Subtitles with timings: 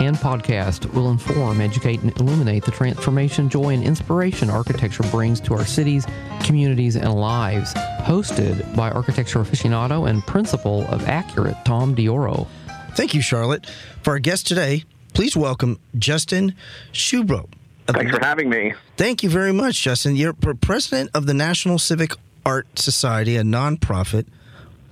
[0.00, 5.54] and podcast will inform, educate, and illuminate the transformation, joy, and inspiration architecture brings to
[5.54, 6.06] our cities,
[6.42, 7.74] communities, and lives.
[8.00, 12.46] Hosted by architecture aficionado and principal of Accurate, Tom Dioro.
[12.92, 13.66] Thank you, Charlotte.
[14.02, 14.84] For our guest today,
[15.14, 16.54] please welcome Justin
[16.92, 17.48] Shubow.
[17.86, 18.74] Thanks for having me.
[18.96, 20.16] Thank you very much, Justin.
[20.16, 22.12] You're president of the National Civic
[22.46, 24.26] Art Society, a nonprofit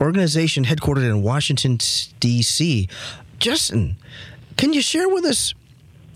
[0.01, 1.79] organization headquartered in Washington,
[2.19, 2.89] D.C.
[3.39, 3.97] Justin,
[4.57, 5.55] can you share with us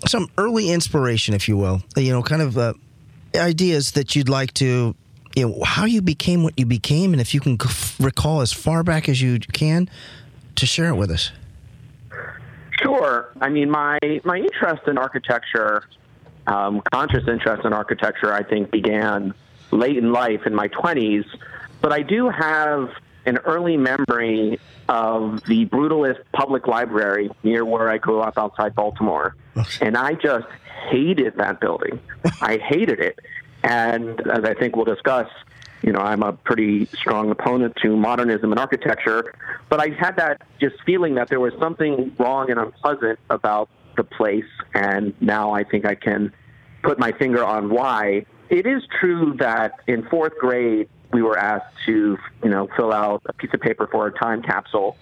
[0.07, 1.83] some early inspiration, if you will?
[1.97, 2.75] You know, kind of uh,
[3.35, 4.95] ideas that you'd like to,
[5.35, 7.59] you know, how you became what you became, and if you can
[8.01, 9.89] recall as far back as you can,
[10.57, 11.33] to share it with us.
[12.83, 13.33] Sure.
[13.41, 15.85] I mean, my my interest in architecture,
[16.47, 19.35] um, conscious interest in architecture, I think began
[19.71, 21.25] late in life in my twenties.
[21.81, 22.91] But I do have
[23.27, 29.35] an early memory of the brutalist public library near where I grew up outside Baltimore.
[29.81, 30.47] And I just
[30.91, 31.99] hated that building.
[32.41, 33.19] I hated it.
[33.63, 35.29] And as I think we'll discuss,
[35.83, 39.35] you know, I'm a pretty strong opponent to modernism and architecture,
[39.69, 44.05] but I had that just feeling that there was something wrong and unpleasant about the
[44.05, 44.45] place.
[44.75, 46.33] And now I think I can
[46.83, 48.27] put my finger on why.
[48.49, 53.23] It is true that in fourth grade, we were asked to, you know, fill out
[53.27, 54.97] a piece of paper for a time capsule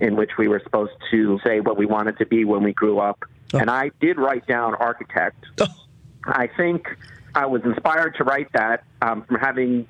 [0.00, 2.98] in which we were supposed to say what we wanted to be when we grew
[2.98, 3.24] up.
[3.52, 3.58] Oh.
[3.58, 5.44] And I did write down architect.
[5.60, 5.66] Oh.
[6.24, 6.86] I think
[7.34, 9.86] I was inspired to write that um, from having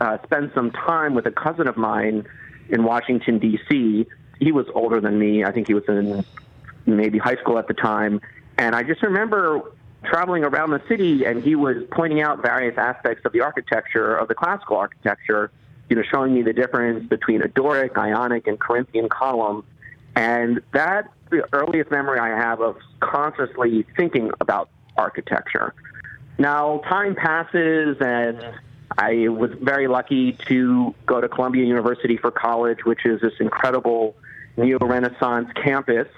[0.00, 2.26] uh, spent some time with a cousin of mine
[2.68, 4.06] in Washington, D.C.
[4.38, 5.44] He was older than me.
[5.44, 6.24] I think he was in
[6.84, 8.20] maybe high school at the time.
[8.58, 9.72] And I just remember
[10.04, 14.28] traveling around the city, and he was pointing out various aspects of the architecture of
[14.28, 15.50] the classical architecture.
[15.88, 19.64] You know, showing me the difference between a Doric, Ionic, and Corinthian column,
[20.16, 25.74] and that's the earliest memory I have of consciously thinking about architecture.
[26.38, 28.42] Now, time passes, and
[28.98, 34.16] I was very lucky to go to Columbia University for college, which is this incredible
[34.56, 36.08] neo Renaissance campus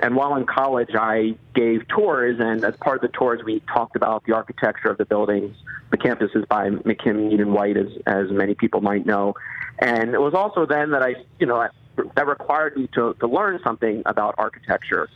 [0.00, 3.96] and while in college, I gave tours, and as part of the tours, we talked
[3.96, 5.56] about the architecture of the buildings.
[5.90, 9.34] The campus is by McKim and White, as as many people might know.
[9.78, 11.66] And it was also then that I, you know,
[12.14, 15.08] that required me to, to learn something about architecture.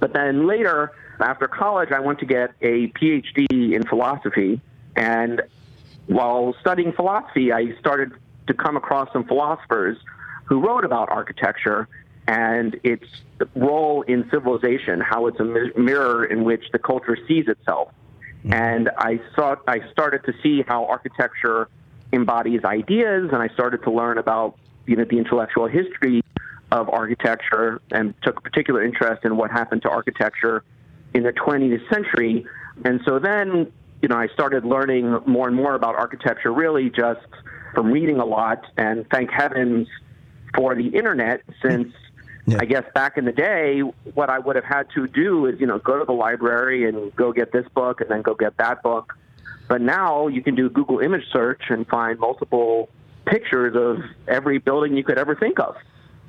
[0.00, 4.60] But then later, after college, I went to get a PhD in philosophy.
[4.96, 5.42] And
[6.06, 8.12] while studying philosophy, I started
[8.48, 9.96] to come across some philosophers
[10.44, 11.88] who wrote about architecture
[12.28, 13.06] and its
[13.56, 17.88] role in civilization, how it's a mirror in which the culture sees itself.
[18.44, 18.52] Mm-hmm.
[18.52, 21.68] And I saw, I started to see how architecture
[22.12, 24.56] embodies ideas, and I started to learn about
[24.86, 26.22] you know the intellectual history
[26.70, 30.62] of architecture, and took particular interest in what happened to architecture
[31.14, 32.46] in the 20th century.
[32.84, 33.72] And so then,
[34.02, 37.26] you know, I started learning more and more about architecture, really just
[37.74, 38.66] from reading a lot.
[38.76, 39.88] And thank heavens
[40.54, 41.90] for the internet, since
[42.48, 42.58] yeah.
[42.60, 43.80] I guess back in the day,
[44.14, 47.14] what I would have had to do is, you know, go to the library and
[47.14, 49.16] go get this book and then go get that book.
[49.68, 52.88] But now you can do Google image search and find multiple
[53.26, 55.76] pictures of every building you could ever think of.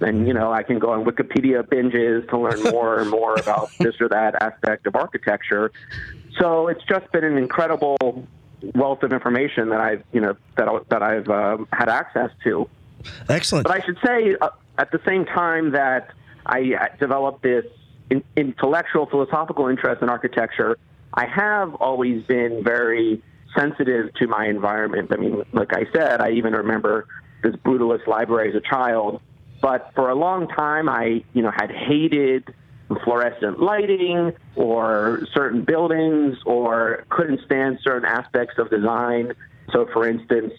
[0.01, 3.69] And, you know, I can go on Wikipedia binges to learn more and more about
[3.79, 5.71] this or that aspect of architecture.
[6.39, 7.97] So it's just been an incredible
[8.75, 12.69] wealth of information that I've, you know, that, that I've uh, had access to.
[13.29, 13.65] Excellent.
[13.65, 14.49] But I should say, uh,
[14.79, 16.11] at the same time that
[16.45, 17.65] I uh, developed this
[18.35, 20.77] intellectual, philosophical interest in architecture,
[21.13, 23.21] I have always been very
[23.55, 25.11] sensitive to my environment.
[25.11, 27.07] I mean, like I said, I even remember
[27.43, 29.21] this brutalist library as a child.
[29.61, 32.53] But for a long time, I, you know, had hated
[33.03, 39.33] fluorescent lighting or certain buildings or couldn't stand certain aspects of design.
[39.73, 40.53] So, for instance,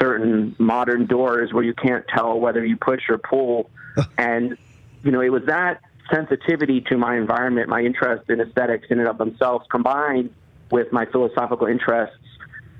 [0.00, 3.70] certain modern doors where you can't tell whether you push or pull.
[4.18, 4.56] and,
[5.02, 5.80] you know, it was that
[6.12, 10.34] sensitivity to my environment, my interest in aesthetics in and of themselves, combined
[10.70, 12.16] with my philosophical interests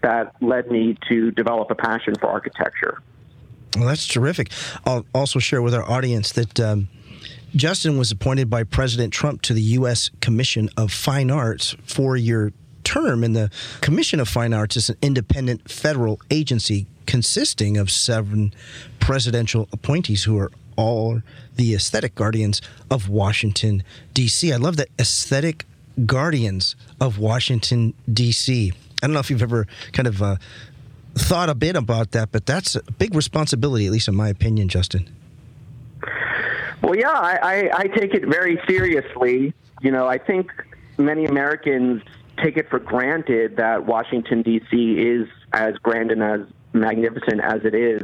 [0.03, 3.03] that led me to develop a passion for architecture.
[3.77, 4.51] Well, that's terrific.
[4.85, 6.89] I'll also share with our audience that um,
[7.55, 10.11] Justin was appointed by President Trump to the U.S.
[10.21, 12.53] Commission of Fine Arts for your
[12.91, 13.23] term.
[13.23, 13.51] And the
[13.81, 18.53] Commission of Fine Arts is an independent federal agency consisting of seven
[18.99, 21.23] presidential appointees who are all
[21.55, 22.61] the aesthetic guardians
[22.91, 23.83] of Washington,
[24.13, 24.53] D.C.
[24.53, 25.67] I love that aesthetic
[26.05, 28.73] guardians of Washington, D.C.
[28.73, 30.37] I don't know if you've ever kind of uh,
[31.15, 34.69] thought a bit about that, but that's a big responsibility, at least in my opinion,
[34.69, 35.09] Justin.
[36.83, 39.53] Well, yeah, I, I, I take it very seriously.
[39.81, 40.51] You know, I think
[40.99, 42.03] many Americans
[42.43, 44.77] take it for granted that Washington, D.C.
[44.77, 46.41] is as grand and as
[46.73, 48.03] magnificent as it is,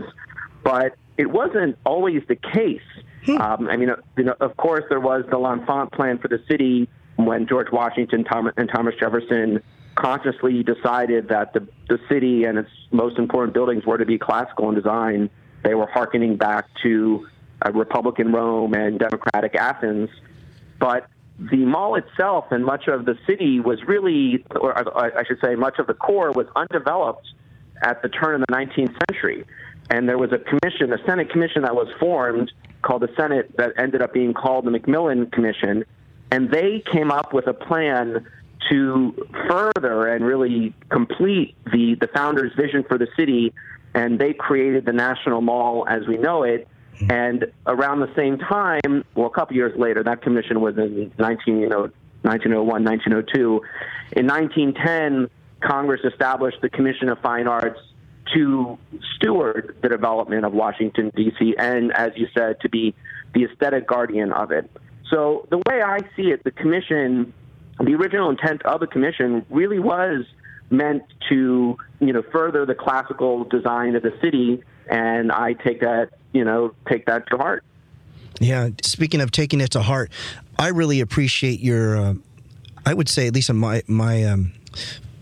[0.64, 2.80] but it wasn't always the case.
[3.24, 3.38] Hmm.
[3.38, 6.88] Um, I mean, you know, of course, there was the L'Enfant plan for the city
[7.16, 9.62] when George Washington Tom, and Thomas Jefferson
[9.94, 14.68] consciously decided that the, the city and its most important buildings were to be classical
[14.68, 15.30] in design.
[15.64, 17.26] They were hearkening back to
[17.62, 20.10] a Republican Rome and Democratic Athens.
[20.78, 25.54] But the mall itself and much of the city was really, or I should say,
[25.54, 27.26] much of the core was undeveloped
[27.82, 29.44] at the turn of the 19th century.
[29.90, 32.52] And there was a commission, a Senate commission that was formed
[32.82, 35.84] called the Senate that ended up being called the McMillan Commission.
[36.30, 38.26] And they came up with a plan
[38.70, 43.52] to further and really complete the, the founder's vision for the city.
[43.94, 46.66] And they created the National Mall as we know it.
[47.08, 51.60] And around the same time, well, a couple years later, that commission was in 19,
[51.60, 51.90] you know,
[52.22, 53.60] 1901, 1902.
[54.12, 57.80] In 1910, Congress established the Commission of Fine Arts
[58.34, 58.78] to
[59.16, 62.94] steward the development of Washington, D.C., and as you said, to be
[63.34, 64.70] the aesthetic guardian of it.
[65.10, 67.32] So, the way I see it, the commission
[67.78, 70.24] the original intent of the commission really was
[70.70, 76.10] meant to, you know, further the classical design of the city, and I take that,
[76.32, 77.64] you know, take that to heart.
[78.40, 78.70] Yeah.
[78.82, 80.10] Speaking of taking it to heart,
[80.58, 81.96] I really appreciate your.
[81.96, 82.14] Uh,
[82.84, 84.52] I would say, at least in my my um,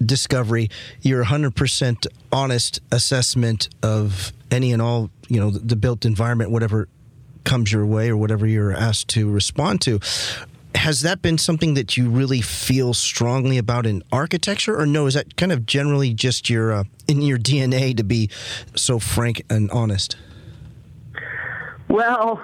[0.05, 0.71] discovery,
[1.01, 6.89] your 100% honest assessment of any and all, you know, the, the built environment, whatever
[7.45, 10.01] comes your way or whatever you're asked to respond to
[10.75, 15.07] has that been something that you really feel strongly about in architecture, or no?
[15.07, 18.29] Is that kind of generally just your uh, in your DNA to be
[18.75, 20.17] so frank and honest?
[21.89, 22.43] Well,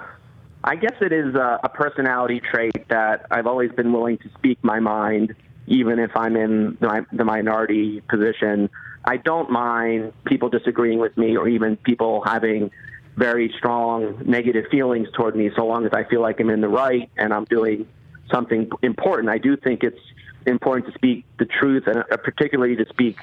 [0.63, 4.59] I guess it is a, a personality trait that I've always been willing to speak
[4.63, 5.35] my mind,
[5.67, 8.69] even if I'm in the, the minority position.
[9.03, 12.71] I don't mind people disagreeing with me, or even people having
[13.17, 16.69] very strong negative feelings toward me, so long as I feel like I'm in the
[16.69, 17.87] right and I'm doing
[18.33, 19.29] something important.
[19.29, 19.99] I do think it's
[20.45, 23.17] important to speak the truth and uh, particularly to speak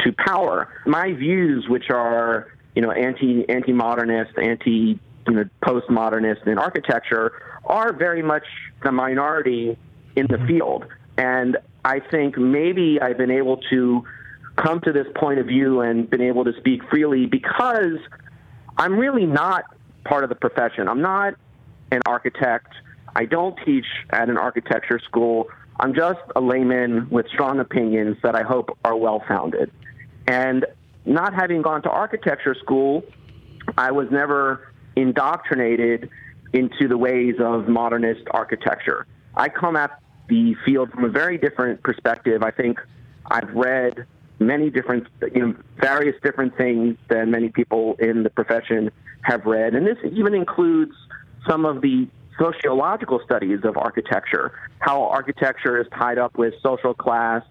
[0.00, 0.68] to power.
[0.86, 7.32] My views, which are you know anti anti modernist, anti you know postmodernist in architecture,
[7.64, 8.44] are very much
[8.82, 9.76] the minority
[10.16, 10.84] in the field.
[11.18, 14.04] And I think maybe I've been able to
[14.56, 17.98] come to this point of view and been able to speak freely because
[18.76, 19.64] I'm really not
[20.04, 20.88] part of the profession.
[20.88, 21.34] I'm not
[21.90, 22.72] an architect.
[23.14, 25.48] I don't teach at an architecture school.
[25.80, 29.70] I'm just a layman with strong opinions that I hope are well founded.
[30.26, 30.66] And
[31.04, 33.04] not having gone to architecture school,
[33.76, 36.10] I was never indoctrinated
[36.52, 39.06] into the ways of modernist architecture.
[39.34, 42.42] I come at the field from a very different perspective.
[42.42, 42.78] I think
[43.26, 44.06] I've read
[44.38, 48.90] many different, you know, various different things than many people in the profession
[49.22, 49.74] have read.
[49.74, 50.94] And this even includes
[51.46, 57.42] some of the sociological studies of architecture, how architecture is tied up with social class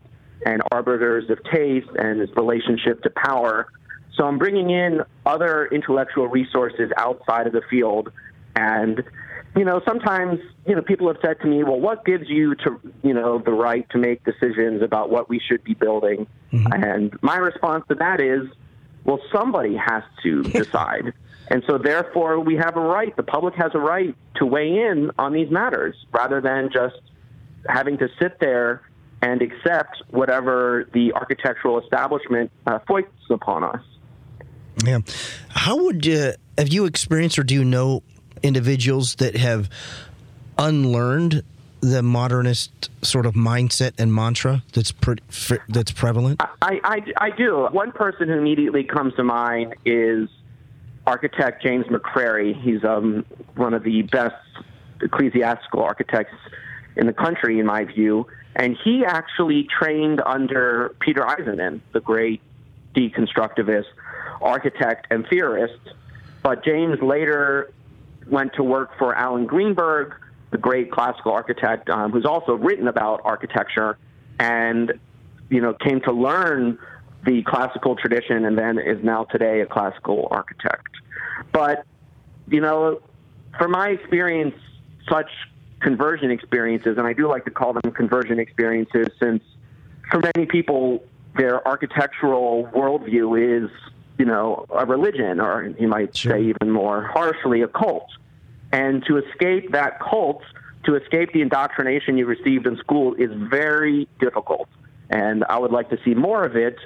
[0.45, 3.67] and arbiters of taste and its relationship to power.
[4.15, 8.11] So I'm bringing in other intellectual resources outside of the field.
[8.55, 9.03] And,
[9.55, 12.79] you know, sometimes, you know, people have said to me, well, what gives you to,
[13.03, 16.27] you know, the right to make decisions about what we should be building?
[16.51, 16.83] Mm-hmm.
[16.83, 18.47] And my response to that is,
[19.03, 21.13] well, somebody has to decide.
[21.48, 25.12] And so, therefore, we have a right, the public has a right to weigh in
[25.17, 26.96] on these matters rather than just
[27.67, 28.81] having to sit there
[29.22, 33.81] and accept whatever the architectural establishment uh, foists upon us.
[34.84, 35.00] Yeah.
[35.50, 38.01] How would you, have you experienced or do you know
[38.41, 39.70] individuals that have
[40.58, 41.43] unlearned
[41.81, 44.93] the modernist sort of mindset and mantra that's
[45.67, 46.41] that's prevalent?
[46.61, 47.67] I, I, I do.
[47.71, 50.29] One person who immediately comes to mind is
[51.05, 52.59] architect James McCrery.
[52.61, 54.35] He's um, one of the best
[55.01, 56.35] ecclesiastical architects
[56.95, 58.27] in the country, in my view.
[58.55, 62.41] And he actually trained under Peter Eisenman, the great
[62.95, 63.85] deconstructivist
[64.41, 65.79] architect and theorist.
[66.43, 67.71] But James later
[68.29, 70.15] went to work for Allan Greenberg,
[70.51, 73.98] the great classical architect, um, who's also written about architecture,
[74.39, 74.93] and
[75.50, 76.77] you know came to learn
[77.25, 80.89] the classical tradition, and then is now today a classical architect.
[81.51, 81.86] But
[82.48, 83.01] you know,
[83.58, 84.55] from my experience,
[85.10, 85.29] such
[85.79, 89.43] conversion experiences, and I do like to call them conversion experiences, since
[90.10, 91.03] for many people,
[91.38, 93.72] their architectural worldview is,
[94.17, 96.34] you know, a religion, or you might sure.
[96.34, 98.08] say even more harshly, a cult.
[98.71, 100.43] And to escape that cult,
[100.85, 104.69] to escape the indoctrination you received in school, is very difficult.
[105.09, 106.77] And I would like to see more of it,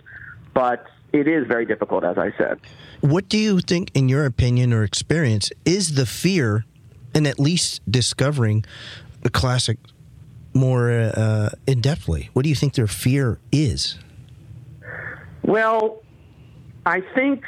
[0.53, 2.59] but it is very difficult, as I said.
[3.01, 6.65] What do you think, in your opinion or experience, is the fear
[7.13, 8.65] in at least discovering
[9.21, 9.77] the classic
[10.53, 12.29] more uh, in depthly?
[12.33, 13.99] What do you think their fear is?
[15.43, 16.01] Well,
[16.85, 17.43] I think.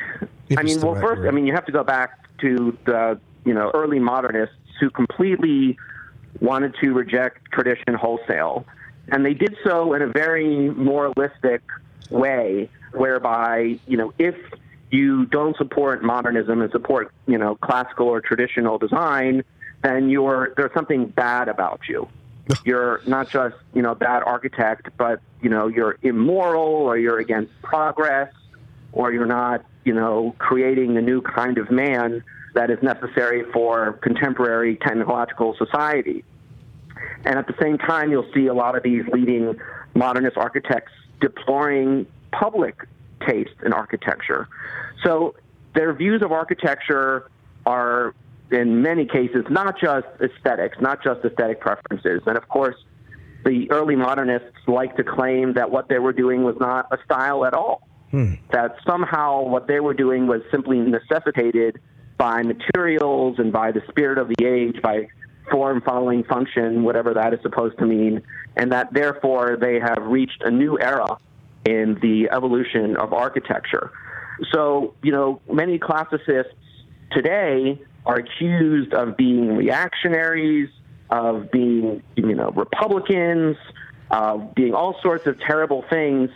[0.50, 1.27] If I mean, well, right first, word.
[1.27, 5.77] I mean, you have to go back to the you know early modernists who completely
[6.42, 8.66] wanted to reject tradition wholesale,
[9.08, 11.62] and they did so in a very moralistic
[12.10, 14.36] way, whereby you know if
[14.92, 19.44] you don't support modernism and support you know classical or traditional design,
[19.82, 22.08] then you're there's something bad about you.
[22.63, 27.20] You're not just you know a bad architect, but you know you're immoral or you're
[27.20, 28.32] against progress
[28.94, 32.24] or you're not you know creating a new kind of man
[32.58, 36.24] that is necessary for contemporary technological society.
[37.24, 39.60] And at the same time, you'll see a lot of these leading
[39.94, 42.76] modernist architects deploring public
[43.28, 44.48] taste in architecture.
[45.04, 45.36] So
[45.76, 47.30] their views of architecture
[47.68, 48.16] are,
[48.50, 52.24] in many cases, not just aesthetics, not just aesthetic preferences.
[52.26, 52.76] And of course,
[53.46, 57.46] the early modernists like to claim that what they were doing was not a style
[57.46, 57.88] at all.
[58.10, 58.34] Hmm.
[58.52, 61.80] That somehow what they were doing was simply necessitated
[62.18, 65.08] by materials and by the spirit of the age, by
[65.52, 68.22] form following function, whatever that is supposed to mean,
[68.56, 71.18] and that therefore they have reached a new era
[71.66, 73.92] in the evolution of architecture.
[74.52, 76.54] So, you know, many classicists
[77.12, 80.70] today are accused of being reactionaries,
[81.10, 83.58] of being, you know, Republicans,
[84.12, 86.30] of being all sorts of terrible things.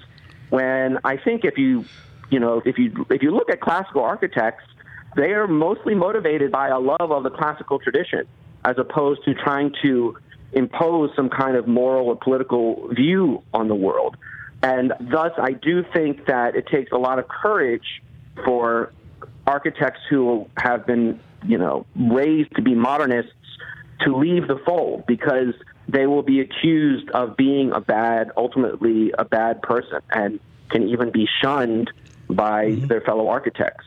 [0.49, 1.85] When I think if you,
[2.29, 4.65] you know, if you if you look at classical architects,
[5.15, 8.27] they are mostly motivated by a love of the classical tradition,
[8.63, 10.17] as opposed to trying to
[10.53, 14.17] impose some kind of moral or political view on the world.
[14.63, 18.01] And thus, I do think that it takes a lot of courage
[18.45, 18.91] for
[19.47, 23.31] architects who have been, you know, raised to be modernists
[24.01, 25.53] to leave the fold because
[25.87, 30.39] they will be accused of being a bad, ultimately a bad person, and
[30.69, 31.91] can even be shunned
[32.29, 32.87] by mm-hmm.
[32.87, 33.85] their fellow architects.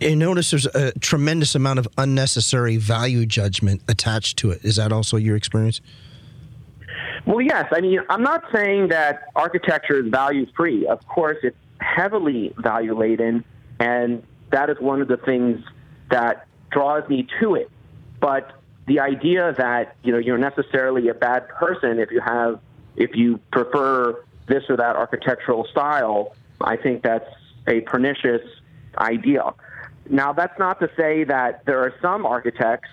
[0.00, 4.64] You notice there's a tremendous amount of unnecessary value judgment attached to it.
[4.64, 5.80] Is that also your experience?
[7.26, 7.66] Well, yes.
[7.72, 10.86] I mean, I'm not saying that architecture is value free.
[10.86, 13.44] Of course, it's heavily value laden,
[13.78, 15.64] and that is one of the things
[16.10, 17.70] that draws me to it.
[18.20, 18.52] But
[18.86, 22.60] the idea that you know you're necessarily a bad person if you have
[22.96, 27.28] if you prefer this or that architectural style, I think that's
[27.66, 28.42] a pernicious
[28.98, 29.54] idea.
[30.08, 32.88] Now, that's not to say that there are some architects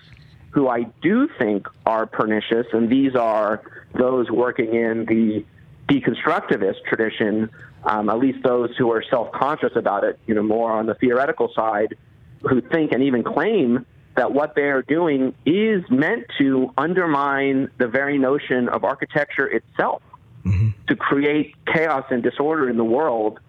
[0.52, 3.62] who I do think are pernicious, and these are
[3.94, 5.46] those working in the
[5.88, 7.50] deconstructivist tradition,
[7.84, 11.52] um, at least those who are self-conscious about it, you know, more on the theoretical
[11.56, 11.96] side,
[12.42, 17.88] who think and even claim that what they are doing is meant to undermine the
[17.88, 20.02] very notion of architecture itself,
[20.46, 20.70] mm-hmm.
[20.88, 23.40] to create chaos and disorder in the world,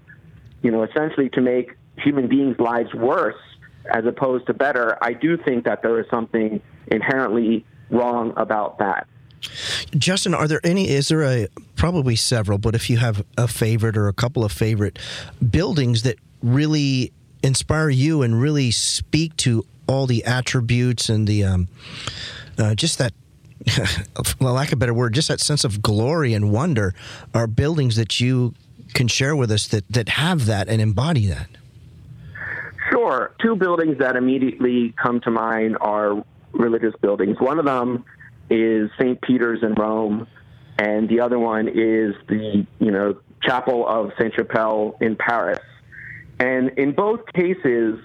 [0.63, 3.37] you know, essentially to make human beings' lives worse
[3.93, 4.99] as opposed to better.
[5.03, 9.07] I do think that there is something inherently wrong about that.
[9.97, 10.89] Justin, are there any?
[10.91, 14.53] Is there a probably several, but if you have a favorite or a couple of
[14.53, 14.99] favorite
[15.51, 21.69] buildings that really inspire you and really speak to all the attributes and the um,
[22.59, 23.13] uh, just that.
[24.41, 26.95] well, lack of a better word, just that sense of glory and wonder
[27.35, 28.55] are buildings that you
[28.95, 31.47] can share with us that, that have that and embody that.
[33.01, 33.35] Sure.
[33.41, 37.39] Two buildings that immediately come to mind are religious buildings.
[37.41, 38.05] One of them
[38.51, 39.19] is St.
[39.23, 40.27] Peter's in Rome,
[40.79, 45.61] and the other one is the, you know, Chapel of Saint Chapelle in Paris.
[46.41, 47.99] And in both cases,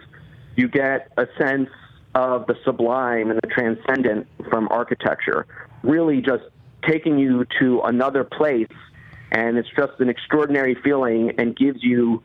[0.56, 1.70] you get a sense
[2.14, 5.46] of the sublime and the transcendent from architecture,
[5.84, 6.44] really just
[6.88, 8.72] taking you to another place.
[9.34, 12.24] And it's just an extraordinary feeling and gives you,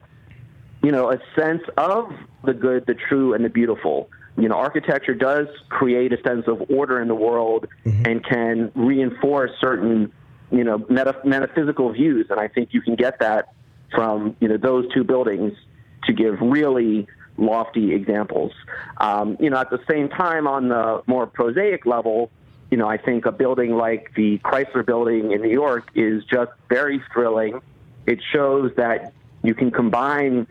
[0.82, 2.12] you know, a sense of
[2.44, 4.08] the good, the true, and the beautiful.
[4.36, 8.06] You know, architecture does create a sense of order in the world mm-hmm.
[8.06, 10.12] and can reinforce certain,
[10.50, 12.26] you know, meta- metaphysical views.
[12.30, 13.52] And I think you can get that
[13.94, 15.52] from, you know, those two buildings
[16.04, 17.06] to give really
[17.36, 18.52] lofty examples.
[18.98, 22.30] Um, you know, at the same time, on the more prosaic level,
[22.70, 26.52] you know, I think a building like the Chrysler Building in New York is just
[26.68, 27.60] very thrilling.
[28.06, 30.46] It shows that you can combine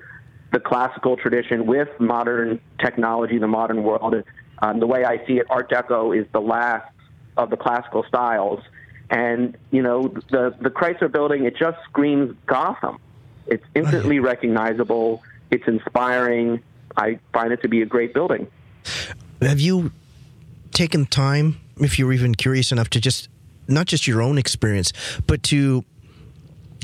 [0.52, 4.16] the classical tradition with modern technology, the modern world.
[4.60, 6.92] Um, the way I see it, Art Deco is the last
[7.38, 8.62] of the classical styles.
[9.10, 13.00] And, you know, the, the Chrysler Building, it just screams Gotham.
[13.48, 15.24] It's instantly recognizable.
[15.52, 16.62] It's inspiring.
[16.98, 18.48] I find it to be a great building.
[19.42, 19.92] Have you
[20.72, 23.30] taken time, if you're even curious enough, to just
[23.68, 24.92] not just your own experience,
[25.26, 25.86] but to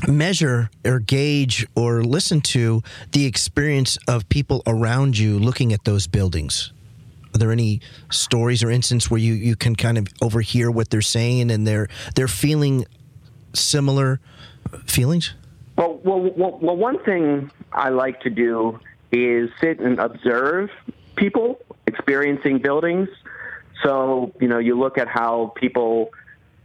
[0.06, 6.06] measure or gauge or listen to the experience of people around you looking at those
[6.06, 6.72] buildings?
[7.34, 11.02] Are there any stories or instances where you, you can kind of overhear what they're
[11.02, 12.86] saying and they're they're feeling
[13.52, 14.20] similar
[14.86, 15.34] feelings?
[15.76, 18.80] Well, well, well, well one thing I like to do
[19.12, 20.70] is sit and observe
[21.16, 23.08] people experiencing buildings.
[23.82, 26.10] So, you know, you look at how people,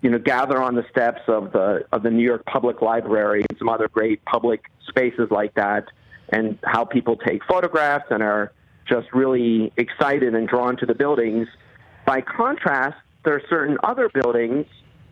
[0.01, 3.57] you know, gather on the steps of the of the New York Public Library and
[3.57, 5.85] some other great public spaces like that,
[6.29, 8.51] and how people take photographs and are
[8.87, 11.47] just really excited and drawn to the buildings.
[12.05, 14.65] By contrast, there are certain other buildings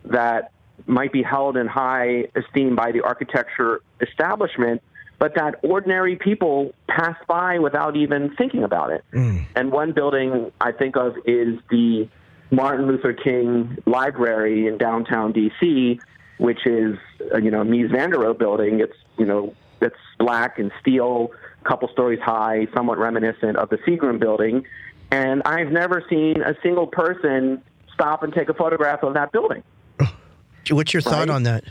[0.04, 0.52] that
[0.86, 4.82] might be held in high esteem by the architecture establishment
[5.20, 9.04] but that ordinary people pass by without even thinking about it.
[9.12, 9.44] Mm.
[9.54, 12.08] And one building I think of is the
[12.50, 16.00] Martin Luther King Library in downtown D.C.,
[16.38, 16.96] which is
[17.32, 18.80] uh, you know Mies van der Rohe building.
[18.80, 21.32] It's you know it's black and steel,
[21.64, 24.64] a couple stories high, somewhat reminiscent of the Seagram building.
[25.10, 29.62] And I've never seen a single person stop and take a photograph of that building.
[30.70, 31.64] What's your thought on that?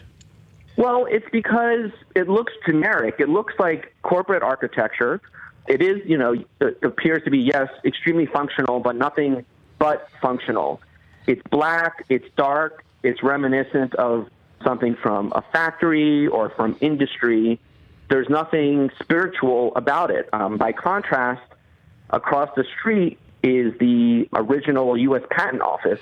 [0.75, 3.15] Well, it's because it looks generic.
[3.19, 5.21] It looks like corporate architecture.
[5.67, 9.45] It is, you know, it appears to be, yes, extremely functional, but nothing
[9.79, 10.81] but functional.
[11.25, 14.27] It's black, it's dark, it's reminiscent of
[14.63, 17.59] something from a factory or from industry.
[18.09, 20.29] There's nothing spiritual about it.
[20.33, 21.41] Um, by contrast,
[22.09, 25.23] across the street is the original U.S.
[25.29, 26.01] Patent Office,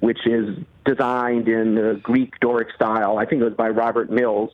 [0.00, 3.18] which is designed in the Greek Doric style.
[3.18, 4.50] I think it was by Robert Mills.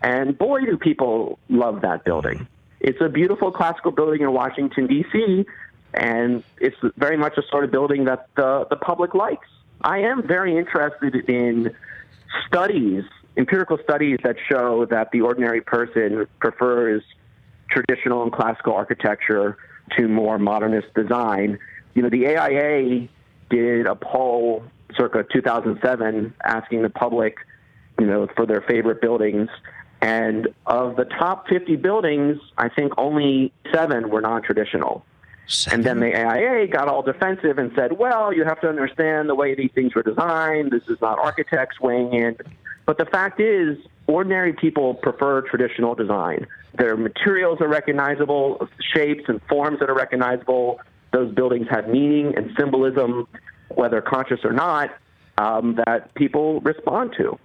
[0.00, 2.46] And boy, do people love that building.
[2.80, 5.44] It's a beautiful classical building in Washington, D.C.,
[5.94, 9.48] and it's very much a sort of building that the, the public likes.
[9.80, 11.74] I am very interested in
[12.46, 13.04] studies,
[13.36, 17.02] empirical studies that show that the ordinary person prefers
[17.70, 19.56] traditional and classical architecture
[19.96, 21.58] to more modernist design.
[21.94, 23.08] You know, the AIA
[23.50, 24.64] did a poll
[24.96, 27.36] circa 2007 asking the public,
[27.98, 29.48] you know, for their favorite buildings.
[30.00, 35.04] And of the top 50 buildings, I think only seven were non traditional.
[35.70, 39.34] And then the AIA got all defensive and said, well, you have to understand the
[39.34, 40.70] way these things were designed.
[40.72, 42.36] This is not architects weighing in.
[42.84, 46.46] But the fact is, ordinary people prefer traditional design.
[46.76, 50.80] Their materials are recognizable, shapes and forms that are recognizable.
[51.12, 53.26] Those buildings have meaning and symbolism
[53.68, 54.90] whether conscious or not,
[55.36, 57.38] um, that people respond to.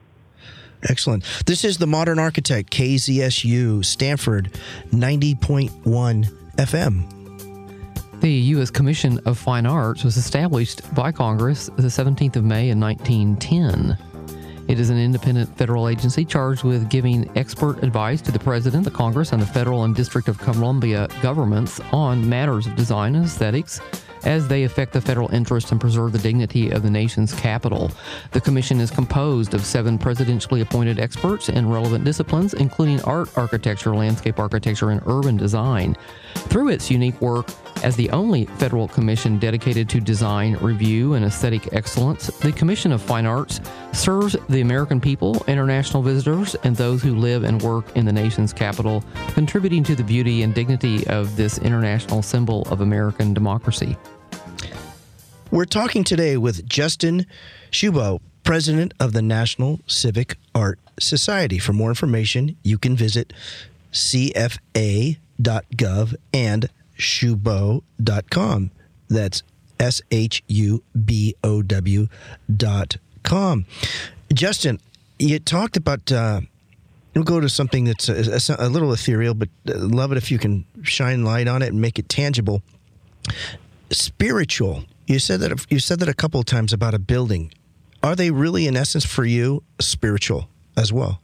[0.89, 1.23] Excellent.
[1.45, 4.51] This is the Modern Architect, KZSU, Stanford,
[4.91, 6.25] 90.1
[6.57, 7.22] FM.
[8.23, 8.71] The U.S.
[8.71, 13.97] Commission of Fine Arts was established by Congress the 17th of May in 1910.
[14.69, 18.91] It is an independent federal agency charged with giving expert advice to the President, the
[18.91, 23.81] Congress, and the federal and District of Columbia governments on matters of design and aesthetics,
[24.25, 27.91] as they affect the federal interest and preserve the dignity of the nation's capital.
[28.31, 33.95] The commission is composed of seven presidentially appointed experts in relevant disciplines, including art, architecture,
[33.95, 35.95] landscape architecture, and urban design.
[36.35, 37.49] Through its unique work,
[37.83, 43.01] as the only federal commission dedicated to design, review, and aesthetic excellence, the Commission of
[43.01, 43.59] Fine Arts
[43.91, 48.53] serves the American people, international visitors, and those who live and work in the nation's
[48.53, 53.97] capital, contributing to the beauty and dignity of this international symbol of American democracy.
[55.53, 57.27] We're talking today with Justin
[57.69, 61.59] Shubow, president of the National Civic Art Society.
[61.59, 63.33] For more information, you can visit
[63.91, 64.55] cfa.gov
[66.33, 68.71] and shubow.com.
[69.09, 69.43] That's
[69.79, 72.07] S H U B O W
[72.57, 73.67] dot com.
[74.33, 74.79] Justin,
[75.19, 76.11] you talked about.
[76.11, 76.41] Uh,
[77.13, 80.65] we'll go to something that's a, a, little ethereal, but love it if you can
[80.81, 82.63] shine light on it and make it tangible.
[83.91, 84.85] Spiritual.
[85.05, 87.51] You said that you said that a couple of times about a building.
[88.01, 91.21] Are they really, in essence, for you, spiritual as well?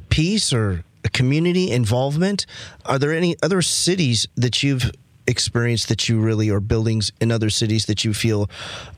[0.10, 2.45] peace or community involvement.
[2.86, 4.91] Are there any other cities that you've
[5.32, 8.50] experienced that you really, or buildings in other cities that you feel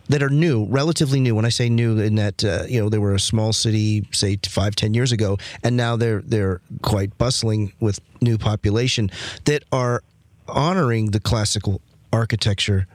[0.09, 1.33] that are new, relatively new?
[1.33, 4.37] When I say new, in that uh, you know they were a small city, say
[4.45, 9.09] five, ten years ago, and now they're they're quite bustling with new population
[9.45, 10.03] that are
[10.47, 12.87] honoring the classical architecture?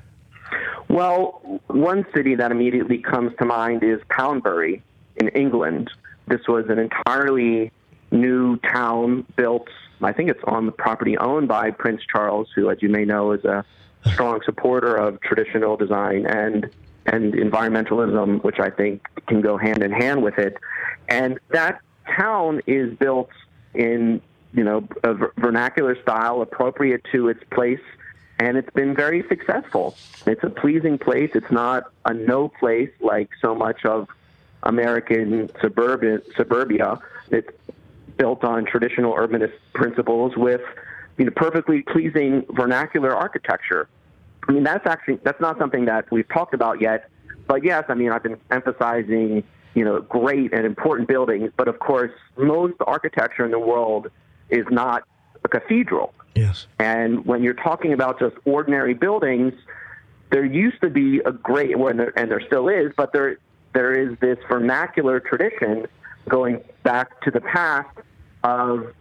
[0.89, 4.83] Well, one city that immediately comes to mind is Poundbury
[5.17, 5.91] in England.
[6.27, 7.73] This was an entirely
[8.11, 9.69] new town built,
[10.03, 13.33] I think it's on the property owned by Prince Charles, who, as you may know,
[13.33, 13.65] is a
[14.13, 16.71] strong supporter of traditional design and
[17.07, 20.59] and environmentalism, which I think can go hand in hand with it.
[21.09, 23.31] And that town is built
[23.73, 24.21] in
[24.53, 27.81] you know, a vernacular style appropriate to its place,
[28.39, 29.97] and it's been very successful.
[30.27, 31.31] It's a pleasing place.
[31.35, 34.09] It's not a no place like so much of
[34.63, 36.99] American suburban suburbia.
[37.31, 37.51] It's
[38.19, 40.61] built on traditional urbanist principles with
[41.17, 43.89] you know perfectly pleasing vernacular architecture.
[44.49, 47.09] I mean that's actually that's not something that we've talked about yet.
[47.47, 51.79] But yes, I mean I've been emphasizing you know great and important buildings, but of
[51.79, 54.11] course most architecture in the world
[54.51, 55.05] is not
[55.45, 56.13] a cathedral.
[56.35, 56.67] Yes.
[56.79, 59.55] And when you're talking about just ordinary buildings,
[60.31, 63.39] there used to be a great, well, and there, and there still is, but there
[63.75, 65.87] there is this vernacular tradition
[66.29, 67.89] going back to the past
[68.45, 68.93] of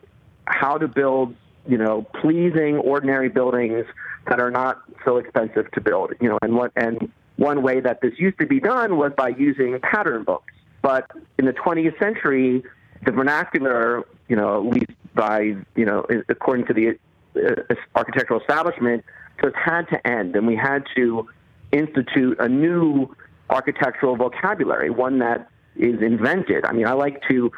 [0.45, 1.35] how to build,
[1.67, 3.85] you know, pleasing ordinary buildings
[4.27, 6.13] that are not so expensive to build.
[6.19, 9.29] You know, and what and one way that this used to be done was by
[9.29, 10.53] using pattern books.
[10.81, 12.63] But in the 20th century,
[13.05, 16.97] the vernacular, you know, at least by, you know, according to the
[17.35, 19.03] uh, architectural establishment,
[19.41, 21.27] just had to end, and we had to
[21.71, 23.13] institute a new
[23.49, 26.65] architectural vocabulary, one that is invented.
[26.65, 27.51] I mean, I like to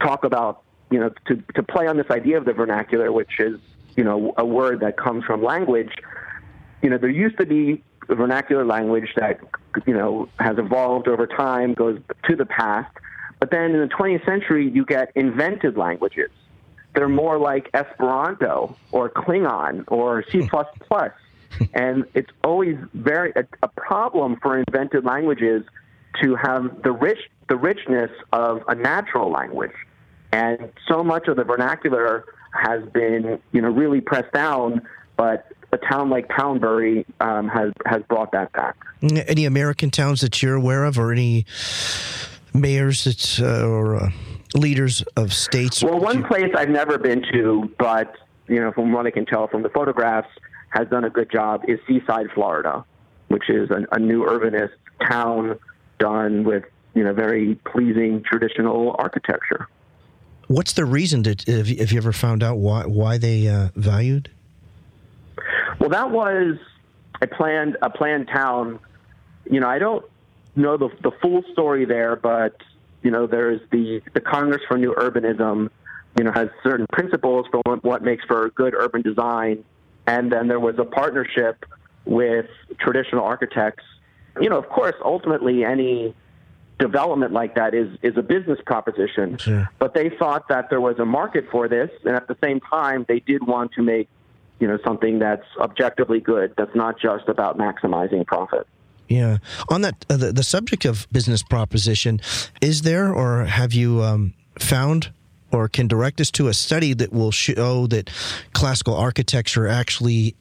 [0.00, 3.58] talk about, you know, to, to play on this idea of the vernacular, which is,
[3.96, 5.92] you know, a word that comes from language.
[6.82, 9.40] You know, there used to be vernacular language that,
[9.86, 12.94] you know, has evolved over time, goes to the past.
[13.38, 16.30] But then in the 20th century, you get invented languages
[16.94, 20.42] they're more like Esperanto or Klingon or C++.
[20.42, 21.64] Hmm.
[21.74, 25.64] and it's always very a, a problem for invented languages
[26.22, 27.18] to have the rich
[27.48, 29.72] the richness of a natural language.
[30.32, 34.82] And so much of the vernacular has been, you know, really pressed down,
[35.16, 38.76] but a town like Poundbury um, has has brought that back.
[39.02, 41.46] Any American towns that you're aware of, or any
[42.54, 44.10] mayors that, uh, or uh,
[44.54, 45.82] leaders of states?
[45.82, 48.16] Well, one place I've never been to, but
[48.48, 50.28] you know, from what I can tell from the photographs,
[50.70, 52.84] has done a good job is Seaside, Florida,
[53.28, 54.72] which is a, a new urbanist
[55.08, 55.58] town
[56.00, 59.68] done with you know very pleasing traditional architecture.
[60.48, 64.30] What's the reason that have you, ever found out why why they uh, valued?
[65.78, 66.56] Well, that was
[67.22, 68.80] a planned a planned town.
[69.48, 70.04] You know, I don't
[70.56, 72.56] know the the full story there, but
[73.02, 75.70] you know, there's the the Congress for New Urbanism.
[76.18, 79.64] You know, has certain principles for what, what makes for good urban design,
[80.08, 81.64] and then there was a partnership
[82.04, 82.46] with
[82.80, 83.84] traditional architects.
[84.40, 86.14] You know, of course, ultimately any
[86.78, 89.36] development like that is is a business proposition.
[89.38, 89.68] Sure.
[89.78, 93.04] But they thought that there was a market for this, and at the same time,
[93.08, 94.08] they did want to make
[94.58, 96.54] you know something that's objectively good.
[96.56, 98.66] That's not just about maximizing profit.
[99.08, 99.38] Yeah.
[99.68, 102.20] On that, uh, the, the subject of business proposition,
[102.60, 105.12] is there or have you um, found
[105.52, 108.08] or can direct us to a study that will show that
[108.52, 110.36] classical architecture actually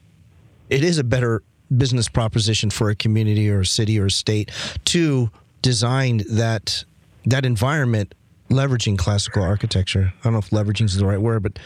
[0.69, 1.41] it is a better
[1.75, 4.51] business proposition for a community or a city or a state
[4.85, 5.29] to
[5.61, 6.83] design that
[7.25, 8.15] that environment
[8.49, 10.13] leveraging classical architecture.
[10.19, 11.59] I don't know if leveraging is the right word, but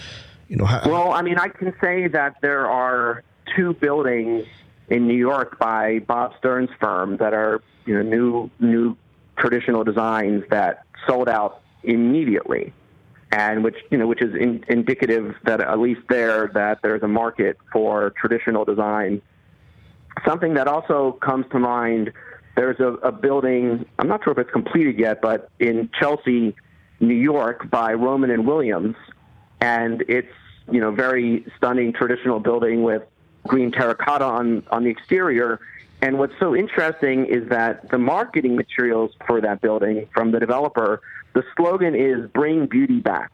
[0.48, 3.24] you know, how, Well, I mean, I can say that there are
[3.56, 4.46] two buildings
[4.90, 8.98] in New York by Bob Stern's firm that are you know new new
[9.38, 12.74] traditional designs that sold out immediately,
[13.32, 17.08] and which you know which is in, indicative that at least there that there's a
[17.08, 19.22] market for traditional design.
[20.26, 22.12] Something that also comes to mind.
[22.56, 23.86] There's a, a building.
[23.98, 26.56] I'm not sure if it's completed yet, but in Chelsea,
[27.00, 28.96] New York, by Roman and Williams,
[29.60, 30.32] and it's
[30.72, 33.04] you know very stunning traditional building with
[33.48, 35.60] green terracotta on on the exterior.
[36.02, 41.02] And what's so interesting is that the marketing materials for that building from the developer,
[41.34, 43.32] the slogan is "Bring beauty back."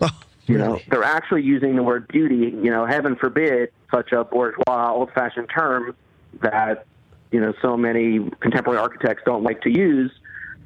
[0.48, 2.54] Oh, You know, they're actually using the word beauty.
[2.62, 5.96] You know, heaven forbid such a bourgeois, old-fashioned term
[6.42, 6.86] that
[7.30, 10.10] you know so many contemporary architects don't like to use.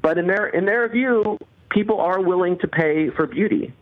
[0.03, 1.39] But in their in their view,
[1.71, 3.73] people are willing to pay for beauty,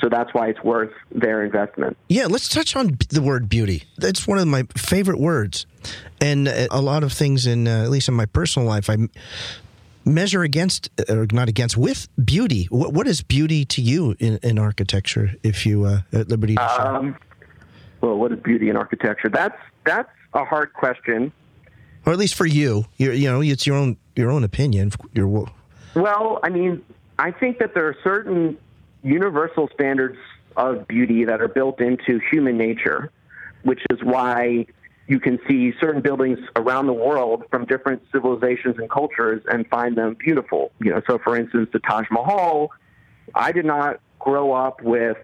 [0.00, 1.96] so that's why it's worth their investment.
[2.08, 3.84] Yeah, let's touch on the word beauty.
[3.96, 5.66] That's one of my favorite words.
[6.20, 8.96] And uh, a lot of things in, uh, at least in my personal life, I
[10.04, 12.66] measure against, or not against, with beauty.
[12.70, 16.68] What, what is beauty to you in, in architecture, if you, uh, at liberty to
[16.76, 16.86] share?
[16.86, 17.16] Um,
[18.00, 19.30] well, what is beauty in architecture?
[19.30, 21.32] That's that's a hard question.
[22.06, 24.92] Or at least for you, you you know, it's your own, your own opinion.
[25.14, 25.26] Your,
[25.94, 26.84] Well, I mean,
[27.18, 28.58] I think that there are certain
[29.02, 30.18] universal standards
[30.56, 33.10] of beauty that are built into human nature,
[33.62, 34.66] which is why
[35.06, 39.96] you can see certain buildings around the world from different civilizations and cultures and find
[39.96, 40.72] them beautiful.
[40.80, 42.70] You know, so for instance, the Taj Mahal,
[43.34, 45.16] I did not grow up with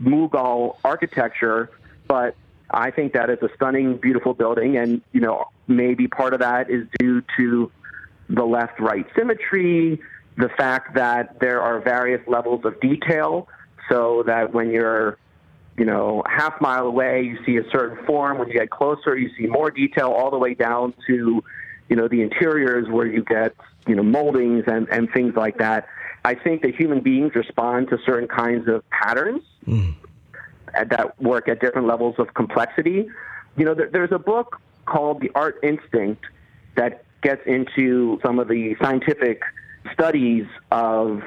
[0.00, 1.70] Mughal architecture,
[2.06, 2.36] but
[2.70, 6.70] I think that is a stunning, beautiful building, and you know, maybe part of that
[6.70, 7.70] is due to
[8.28, 10.00] the left-right symmetry,
[10.36, 13.48] the fact that there are various levels of detail,
[13.88, 15.18] so that when you're
[15.76, 18.38] you know, half mile away, you see a certain form.
[18.38, 21.42] When you get closer, you see more detail all the way down to,
[21.88, 23.54] you know, the interiors where you get,
[23.86, 25.88] you know, moldings and, and things like that.
[26.24, 29.90] I think that human beings respond to certain kinds of patterns hmm.
[30.74, 33.08] At- that work at different levels of complexity.
[33.56, 36.24] You know, there, there's a book called The Art Instinct
[36.76, 39.42] that gets into some of the scientific
[39.92, 41.22] studies of,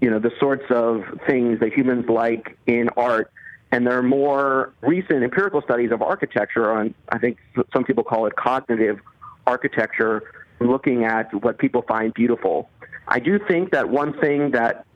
[0.00, 3.30] you know, the sorts of things that humans like in art.
[3.72, 7.38] And there are more recent empirical studies of architecture on, I think
[7.72, 9.00] some people call it cognitive
[9.46, 10.22] architecture,
[10.60, 12.70] looking at what people find beautiful.
[13.08, 14.86] I do think that one thing that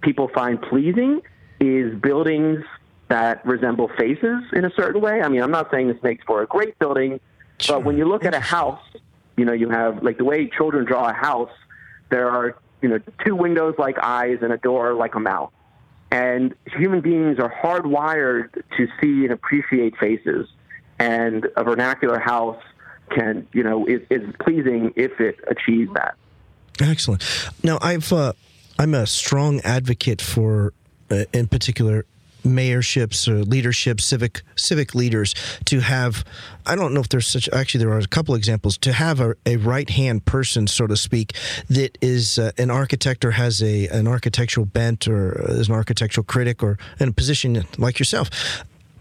[0.00, 1.20] people find pleasing
[1.60, 2.64] is buildings
[3.12, 5.20] that resemble faces in a certain way.
[5.20, 7.20] I mean, I'm not saying this makes for a great building,
[7.58, 7.76] Sure.
[7.76, 8.80] but when you look at a house,
[9.36, 11.50] you know, you have like the way children draw a house,
[12.08, 15.52] there are, you know, two windows like eyes and a door like a mouth.
[16.10, 18.48] And human beings are hardwired
[18.78, 20.48] to see and appreciate faces.
[20.98, 22.62] And a vernacular house
[23.10, 26.14] can, you know, is, is pleasing if it achieves that.
[26.80, 27.22] Excellent.
[27.62, 28.32] Now, I've uh,
[28.78, 30.72] I'm a strong advocate for,
[31.10, 32.06] uh, in particular,
[32.44, 35.34] mayorships or leadership, civic civic leaders
[35.66, 36.24] to have.
[36.64, 37.48] I don't know if there's such.
[37.50, 40.96] Actually, there are a couple examples to have a, a right hand person, so to
[40.96, 41.34] speak,
[41.68, 46.24] that is uh, an architect or has a an architectural bent or is an architectural
[46.24, 48.30] critic or in a position like yourself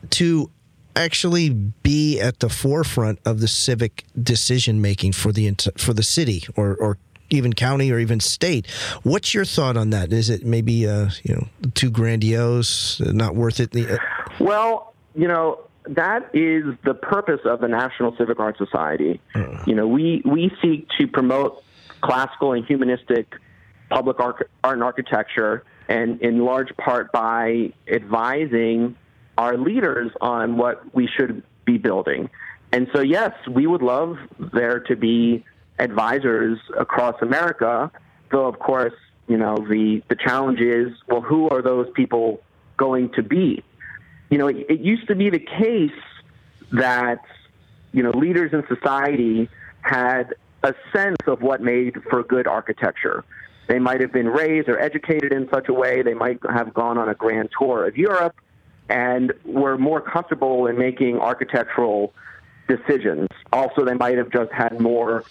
[0.09, 0.49] to
[0.95, 6.43] actually be at the forefront of the civic decision making for the for the city
[6.55, 6.97] or or
[7.31, 8.69] even county or even state.
[9.03, 10.13] What's your thought on that?
[10.13, 13.75] Is it maybe uh, you know too grandiose, not worth it?
[13.75, 13.97] Uh,
[14.39, 19.19] well, you know that is the purpose of the National Civic Arts Society.
[19.33, 19.63] Uh.
[19.65, 21.63] You know, we we seek to promote
[22.01, 23.35] classical and humanistic
[23.89, 28.95] public art, art and architecture, and in large part by advising
[29.37, 32.29] our leaders on what we should be building.
[32.71, 34.17] And so, yes, we would love
[34.53, 35.43] there to be
[35.81, 37.91] advisors across America,
[38.31, 38.93] though, of course,
[39.27, 42.41] you know, the, the challenge is well, who are those people
[42.77, 43.63] going to be?
[44.29, 45.91] You know, it, it used to be the case
[46.71, 47.21] that,
[47.91, 49.49] you know, leaders in society
[49.81, 53.25] had a sense of what made for good architecture.
[53.67, 56.97] They might have been raised or educated in such a way, they might have gone
[56.97, 58.35] on a grand tour of Europe
[58.89, 62.13] and were more comfortable in making architectural
[62.67, 63.27] decisions.
[63.53, 65.23] Also, they might have just had more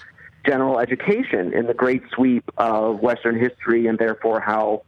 [0.44, 4.82] general education in the great sweep of Western history and therefore how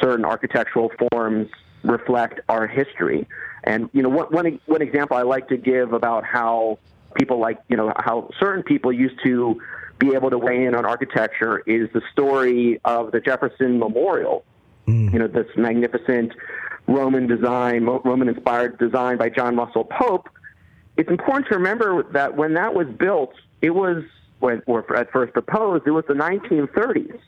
[0.00, 1.48] certain architectural forms
[1.82, 3.26] reflect our history.
[3.64, 6.78] And, you know, one, one, one example I like to give about how
[7.14, 9.60] people like, you know, how certain people used to
[9.98, 14.44] be able to weigh in on architecture is the story of the Jefferson Memorial.
[14.86, 15.12] Mm.
[15.12, 16.32] You know, this magnificent
[16.86, 20.28] Roman design, Roman inspired design by John Russell Pope.
[20.96, 24.04] It's important to remember that when that was built, it was,
[24.40, 27.18] or at first proposed, it was the 1930s.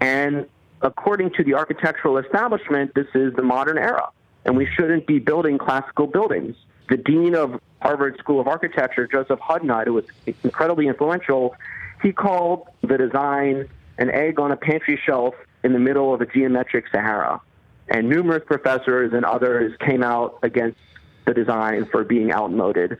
[0.00, 0.46] And
[0.82, 4.08] according to the architectural establishment, this is the modern era.
[4.44, 6.56] And we shouldn't be building classical buildings.
[6.88, 10.04] The dean of Harvard School of Architecture, Joseph Hudnut, who was
[10.42, 11.54] incredibly influential,
[12.02, 16.26] he called the design an egg on a pantry shelf in the middle of a
[16.26, 17.40] geometric Sahara.
[17.88, 20.78] And numerous professors and others came out against
[21.26, 22.98] the design for being outmoded.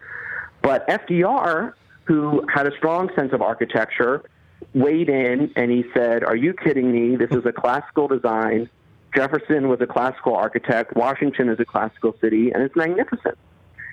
[0.63, 1.73] But FDR,
[2.11, 4.25] who had a strong sense of architecture,
[4.75, 7.15] weighed in and he said, Are you kidding me?
[7.15, 8.69] This is a classical design.
[9.15, 10.97] Jefferson was a classical architect.
[10.97, 13.39] Washington is a classical city, and it's magnificent.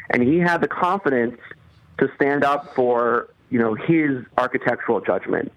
[0.10, 1.40] And he had the confidence
[2.00, 5.52] to stand up for you know, his architectural judgment.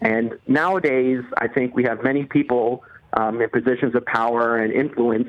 [0.00, 5.28] And nowadays, I think we have many people um, in positions of power and influence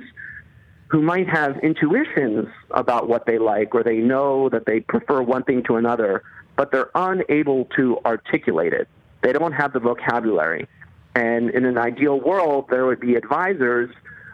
[0.87, 5.43] who might have intuitions about what they like or they know that they prefer one
[5.43, 6.23] thing to another,
[6.57, 8.89] but they're unable to articulate it.
[9.21, 10.67] They don't have the vocabulary.
[11.15, 13.89] And in an ideal world, there would be advisors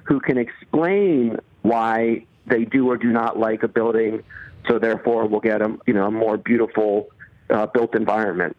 [0.06, 4.24] who can explain why they do or do not like a building,
[4.68, 7.10] so therefore we'll get a you know a more beautiful
[7.50, 8.58] uh, built environment.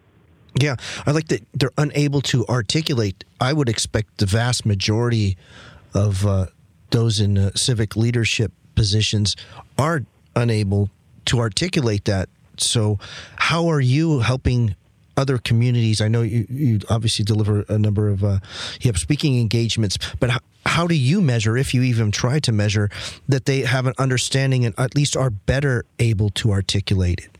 [0.58, 3.24] Yeah, I like that they're unable to articulate.
[3.40, 5.36] I would expect the vast majority
[5.92, 6.46] of uh,
[6.90, 9.36] those in uh, civic leadership positions
[9.78, 10.90] are unable
[11.26, 12.28] to articulate that.
[12.60, 12.98] So,
[13.36, 14.76] how are you helping
[15.16, 16.00] other communities?
[16.00, 18.38] I know you, you obviously deliver a number of uh,
[18.80, 22.52] you have speaking engagements, but how, how do you measure, if you even try to
[22.52, 22.90] measure,
[23.28, 27.38] that they have an understanding and at least are better able to articulate it?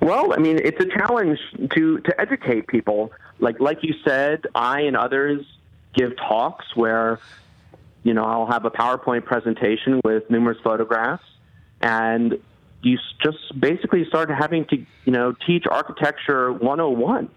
[0.00, 1.38] Well, I mean, it's a challenge
[1.74, 3.12] to to educate people.
[3.40, 5.44] Like like you said, I and others
[5.94, 7.18] give talks where
[8.04, 11.24] you know I'll have a PowerPoint presentation with numerous photographs,
[11.80, 12.38] and
[12.82, 17.28] you just basically start having to you know teach architecture 101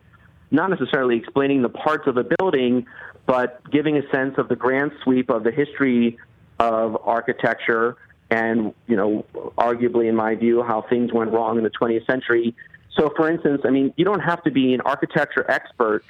[0.51, 2.85] not necessarily explaining the parts of a building
[3.25, 6.17] but giving a sense of the grand sweep of the history
[6.59, 7.97] of architecture
[8.31, 9.25] and you know,
[9.57, 12.55] arguably, in my view, how things went wrong in the 20th century.
[12.95, 16.03] So, for instance, I mean, you don't have to be an architecture expert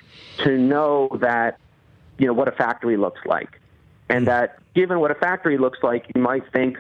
[0.44, 1.58] to know that
[2.20, 3.60] you know what a factory looks like,
[4.08, 4.26] and hmm.
[4.26, 6.78] that given what a factory looks like, you might think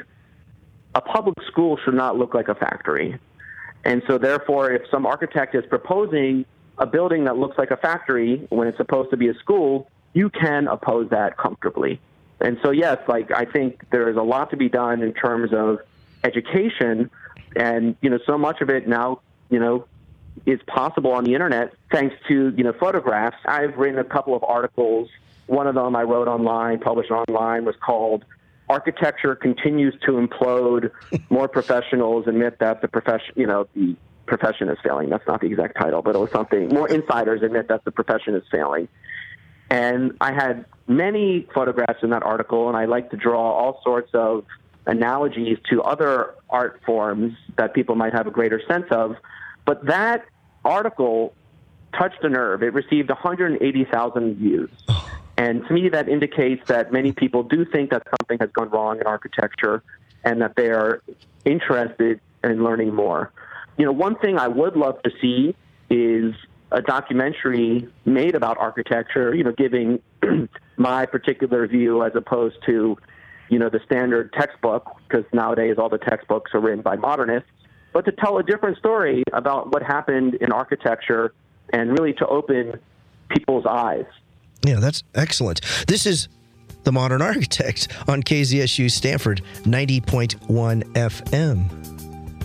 [0.95, 3.17] a public school should not look like a factory.
[3.83, 6.45] And so, therefore, if some architect is proposing
[6.77, 10.29] a building that looks like a factory when it's supposed to be a school, you
[10.29, 11.99] can oppose that comfortably.
[12.39, 15.53] And so, yes, like I think there is a lot to be done in terms
[15.53, 15.79] of
[16.23, 17.09] education,
[17.55, 19.85] and you know, so much of it now, you know,
[20.45, 23.37] is possible on the internet thanks to you know photographs.
[23.45, 25.09] I've written a couple of articles.
[25.47, 28.25] One of them I wrote online, published online, was called
[28.71, 30.91] "Architecture Continues to Implode."
[31.29, 35.09] More professionals admit that the profession, you know, the profession is failing.
[35.09, 36.69] That's not the exact title, but it was something.
[36.69, 38.87] More insiders admit that the profession is failing.
[39.69, 44.11] And I had many photographs in that article, and I like to draw all sorts
[44.13, 44.45] of
[44.85, 49.15] analogies to other art forms that people might have a greater sense of.
[49.65, 50.25] But that
[50.65, 51.33] article
[51.97, 52.63] touched a nerve.
[52.63, 54.69] It received 180,000 views.
[54.89, 55.20] Oh.
[55.41, 58.99] And to me, that indicates that many people do think that something has gone wrong
[58.99, 59.81] in architecture
[60.23, 61.01] and that they are
[61.45, 63.31] interested in learning more.
[63.75, 65.55] You know, one thing I would love to see
[65.89, 66.35] is
[66.71, 69.99] a documentary made about architecture, you know, giving
[70.77, 72.95] my particular view as opposed to,
[73.49, 77.49] you know, the standard textbook, because nowadays all the textbooks are written by modernists,
[77.93, 81.33] but to tell a different story about what happened in architecture
[81.73, 82.79] and really to open
[83.29, 84.05] people's eyes.
[84.65, 85.61] Yeah, that's excellent.
[85.87, 86.27] This is
[86.83, 91.91] The Modern Architect on KZSU Stanford 90.1 FM.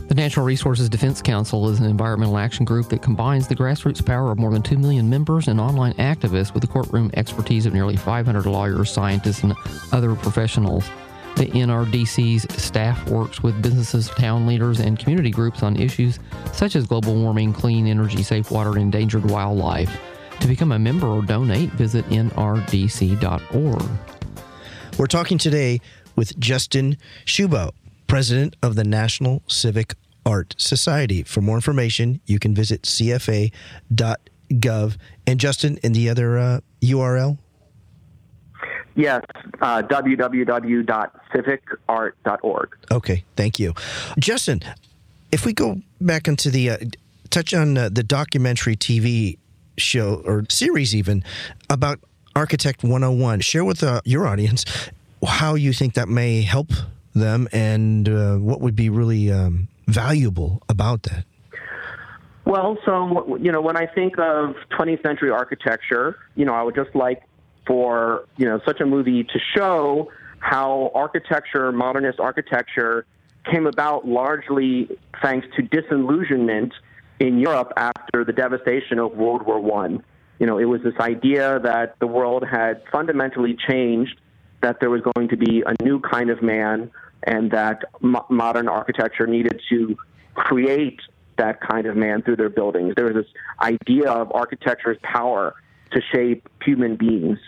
[0.08, 4.30] The Natural Resources Defense Council is an environmental action group that combines the grassroots power
[4.30, 7.96] of more than 2 million members and online activists with the courtroom expertise of nearly
[7.96, 9.54] 500 lawyers, scientists, and
[9.92, 10.88] other professionals.
[11.36, 16.18] The NRDC's staff works with businesses, town leaders, and community groups on issues
[16.54, 19.90] such as global warming, clean energy, safe water, and endangered wildlife.
[20.40, 23.82] To become a member or donate, visit nrdc.org.
[24.98, 25.80] We're talking today
[26.14, 27.72] with Justin Shubow,
[28.06, 31.22] president of the National Civic Art Society.
[31.22, 33.50] For more information, you can visit cfa.gov.
[35.26, 37.38] And Justin, and the other uh, URL?
[38.94, 39.22] Yes,
[39.60, 42.76] uh, www.civicart.org.
[42.90, 43.74] Okay, thank you.
[44.18, 44.62] Justin,
[45.30, 46.78] if we go back into the uh,
[47.28, 49.36] touch on uh, the documentary TV
[49.78, 51.24] show or series, even
[51.70, 52.00] about
[52.34, 54.64] Architect 101, share with uh, your audience
[55.26, 56.70] how you think that may help
[57.14, 61.24] them and uh, what would be really um, valuable about that.
[62.44, 66.76] Well, so, you know, when I think of 20th century architecture, you know, I would
[66.76, 67.22] just like
[67.66, 73.04] for, you know, such a movie to show how architecture, modernist architecture,
[73.50, 74.88] came about largely
[75.22, 76.72] thanks to disillusionment
[77.18, 80.02] in Europe after the devastation of World War One.
[80.38, 84.20] You know, it was this idea that the world had fundamentally changed,
[84.60, 86.90] that there was going to be a new kind of man,
[87.22, 89.96] and that mo- modern architecture needed to
[90.34, 91.00] create
[91.38, 92.94] that kind of man through their buildings.
[92.96, 95.54] There was this idea of architecture's power
[95.92, 97.38] to shape human beings.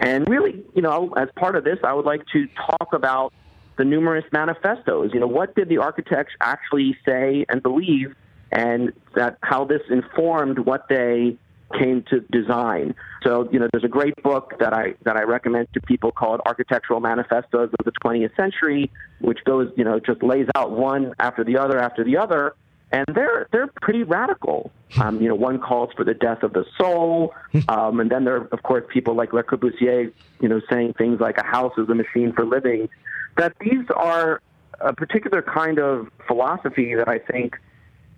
[0.00, 3.32] And really, you know, as part of this, I would like to talk about
[3.76, 5.12] the numerous manifestos.
[5.12, 8.14] You know, what did the architects actually say and believe,
[8.54, 11.36] and that how this informed what they
[11.78, 12.94] came to design.
[13.24, 16.40] So, you know, there's a great book that I that I recommend to people called
[16.46, 18.90] Architectural Manifestos of the 20th Century,
[19.20, 22.54] which goes, you know, just lays out one after the other after the other,
[22.92, 24.70] and they're they're pretty radical.
[25.00, 27.34] Um, you know, one calls for the death of the soul,
[27.68, 31.18] um, and then there are, of course, people like Le Corbusier, you know, saying things
[31.18, 32.88] like a house is a machine for living.
[33.36, 34.40] That these are
[34.80, 37.58] a particular kind of philosophy that I think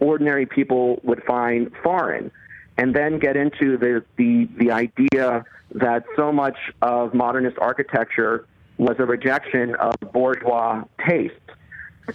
[0.01, 2.31] ordinary people would find foreign
[2.79, 5.45] and then get into the, the, the idea
[5.75, 8.47] that so much of modernist architecture
[8.79, 11.35] was a rejection of bourgeois taste.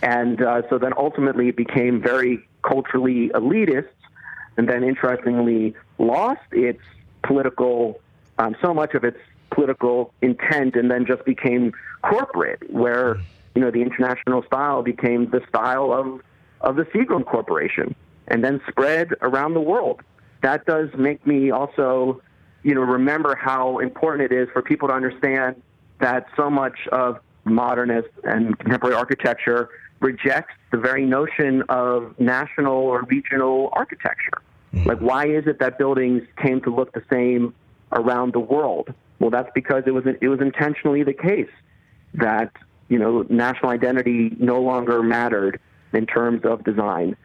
[0.01, 3.89] And uh, so then ultimately it became very culturally elitist,
[4.57, 6.81] and then interestingly lost its
[7.23, 7.99] political,
[8.37, 9.17] um, so much of its
[9.49, 11.73] political intent, and then just became
[12.03, 13.17] corporate, where
[13.55, 16.21] you know the international style became the style of
[16.61, 17.95] of the Seagram Corporation,
[18.27, 20.01] and then spread around the world
[20.41, 22.21] that does make me also,
[22.63, 25.61] you know, remember how important it is for people to understand
[25.99, 33.03] that so much of modernist and contemporary architecture rejects the very notion of national or
[33.03, 34.41] regional architecture.
[34.73, 34.89] Mm-hmm.
[34.89, 37.53] Like, why is it that buildings came to look the same
[37.91, 38.93] around the world?
[39.19, 41.49] Well, that's because it was it was intentionally the case
[42.15, 42.51] that
[42.89, 45.59] you know national identity no longer mattered
[45.93, 47.15] in terms of design.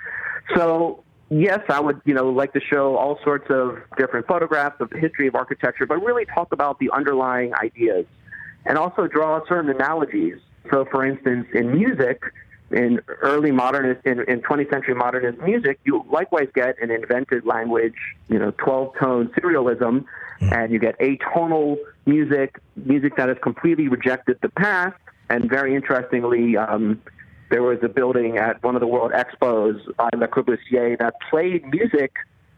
[0.54, 4.90] So yes, I would, you know, like to show all sorts of different photographs of
[4.90, 8.06] the history of architecture, but really talk about the underlying ideas
[8.64, 10.38] and also draw certain analogies.
[10.70, 12.20] So, for instance, in music,
[12.70, 17.94] in early modernist, in, in 20th century modernist music, you likewise get an invented language,
[18.28, 20.04] you know, 12 tone serialism,
[20.40, 24.96] and you get atonal music, music that has completely rejected the past.
[25.28, 27.00] And very interestingly, um,
[27.50, 31.64] there was a building at one of the World Expos by Le Corbusier that played
[31.70, 32.12] music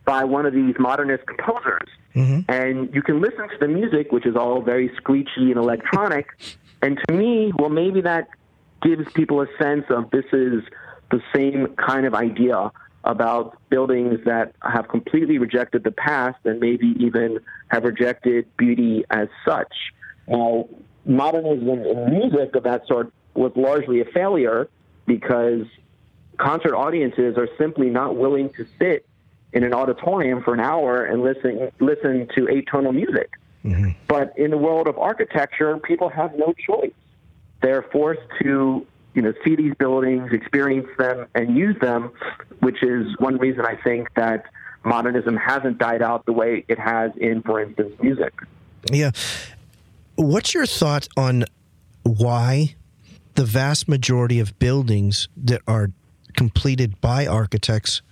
[0.04, 1.88] by one of these modernist composers.
[2.14, 2.50] Mm-hmm.
[2.50, 6.28] And you can listen to the music, which is all very screechy and electronic.
[6.82, 8.28] and to me, well, maybe that
[8.82, 10.62] gives people a sense of this is
[11.10, 12.70] the same kind of idea
[13.04, 19.28] about buildings that have completely rejected the past and maybe even have rejected beauty as
[19.46, 19.74] such.
[20.26, 20.68] Now,
[21.04, 24.68] modernism in music of that sort was largely a failure
[25.08, 25.66] because
[26.36, 29.04] concert audiences are simply not willing to sit
[29.52, 33.32] in an auditorium for an hour and listen listen to atonal music.
[33.64, 33.90] Mm-hmm.
[34.06, 36.92] But in the world of architecture, people have no choice.
[37.60, 42.12] They're forced to, you know, see these buildings, experience them, and use them,
[42.60, 44.44] which is one reason I think that
[44.84, 48.32] modernism hasn't died out the way it has in, for instance, music.
[48.92, 49.10] Yeah.
[50.14, 51.44] What's your thought on
[52.04, 52.76] why
[53.38, 55.92] the vast majority of buildings that are
[56.36, 58.02] completed by architects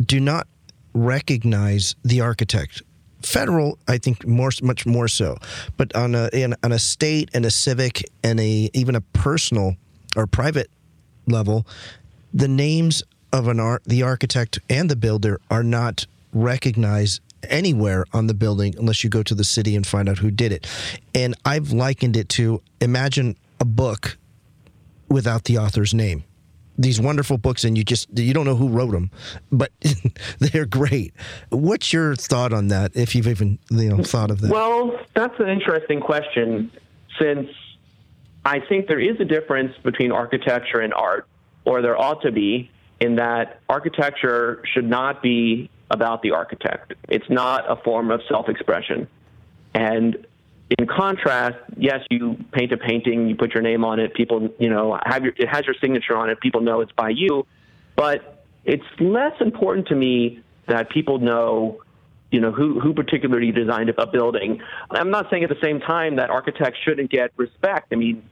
[0.00, 0.46] do not
[0.92, 2.80] recognize the architect?
[3.20, 5.38] Federal, I think, more much more so,
[5.76, 9.74] but on a in, on a state and a civic and a even a personal
[10.14, 10.70] or private
[11.26, 11.66] level,
[12.32, 13.02] the names
[13.32, 18.76] of an art, the architect and the builder are not recognized anywhere on the building
[18.78, 20.64] unless you go to the city and find out who did it.
[21.12, 24.16] And I've likened it to imagine a book
[25.14, 26.24] without the author's name.
[26.76, 29.12] These wonderful books, and you just you don't know who wrote them,
[29.52, 29.70] but
[30.40, 31.14] they're great.
[31.50, 32.96] What's your thought on that?
[32.96, 34.50] If you've even you know thought of that?
[34.50, 36.72] Well, that's an interesting question,
[37.20, 37.48] since
[38.44, 41.28] I think there is a difference between architecture and art,
[41.64, 46.94] or there ought to be, in that architecture should not be about the architect.
[47.08, 49.06] It's not a form of self expression.
[49.74, 50.26] And
[50.78, 54.70] in contrast, yes, you paint a painting, you put your name on it, people, you
[54.70, 57.46] know, have your, it has your signature on it, people know it's by you,
[57.96, 61.82] but it's less important to me that people know,
[62.30, 64.62] you know, who, who particularly designed a building.
[64.90, 67.92] I'm not saying at the same time that architects shouldn't get respect.
[67.92, 68.28] I mean,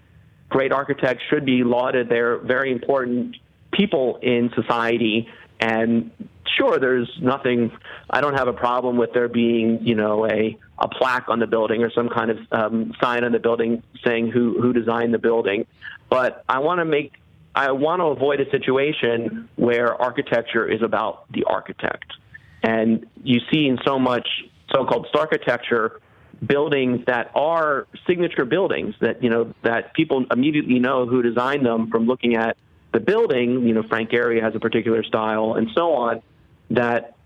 [0.48, 2.08] great architects should be lauded.
[2.08, 3.36] They're very important
[3.72, 5.28] people in society.
[5.62, 6.10] And
[6.58, 7.70] sure, there's nothing,
[8.10, 11.46] I don't have a problem with there being, you know, a, a plaque on the
[11.46, 15.20] building or some kind of um, sign on the building saying who, who designed the
[15.20, 15.66] building.
[16.10, 17.12] But I want to make,
[17.54, 22.06] I want to avoid a situation where architecture is about the architect.
[22.64, 24.28] And you see in so much
[24.74, 26.00] so called architecture
[26.44, 31.88] buildings that are signature buildings that, you know, that people immediately know who designed them
[31.88, 32.56] from looking at
[32.92, 36.22] the building, you know, Frank Gehry has a particular style and so on,
[36.70, 37.16] that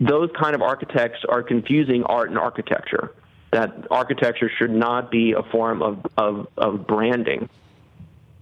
[0.00, 3.12] those kind of architects are confusing art and architecture.
[3.52, 7.48] That architecture should not be a form of, of, of branding.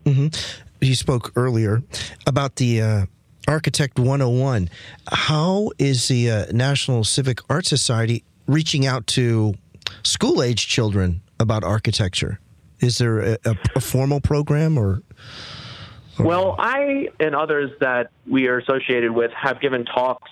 [0.04, 0.28] Mm-hmm.
[0.80, 1.82] You spoke earlier
[2.26, 3.06] about the uh,
[3.46, 4.70] Architect 101.
[5.10, 9.54] How is the uh, National Civic Art Society reaching out to
[10.02, 12.38] school age children about architecture?
[12.80, 15.02] Is there a, a, a formal program or?
[16.18, 20.30] Well, I and others that we are associated with have given talks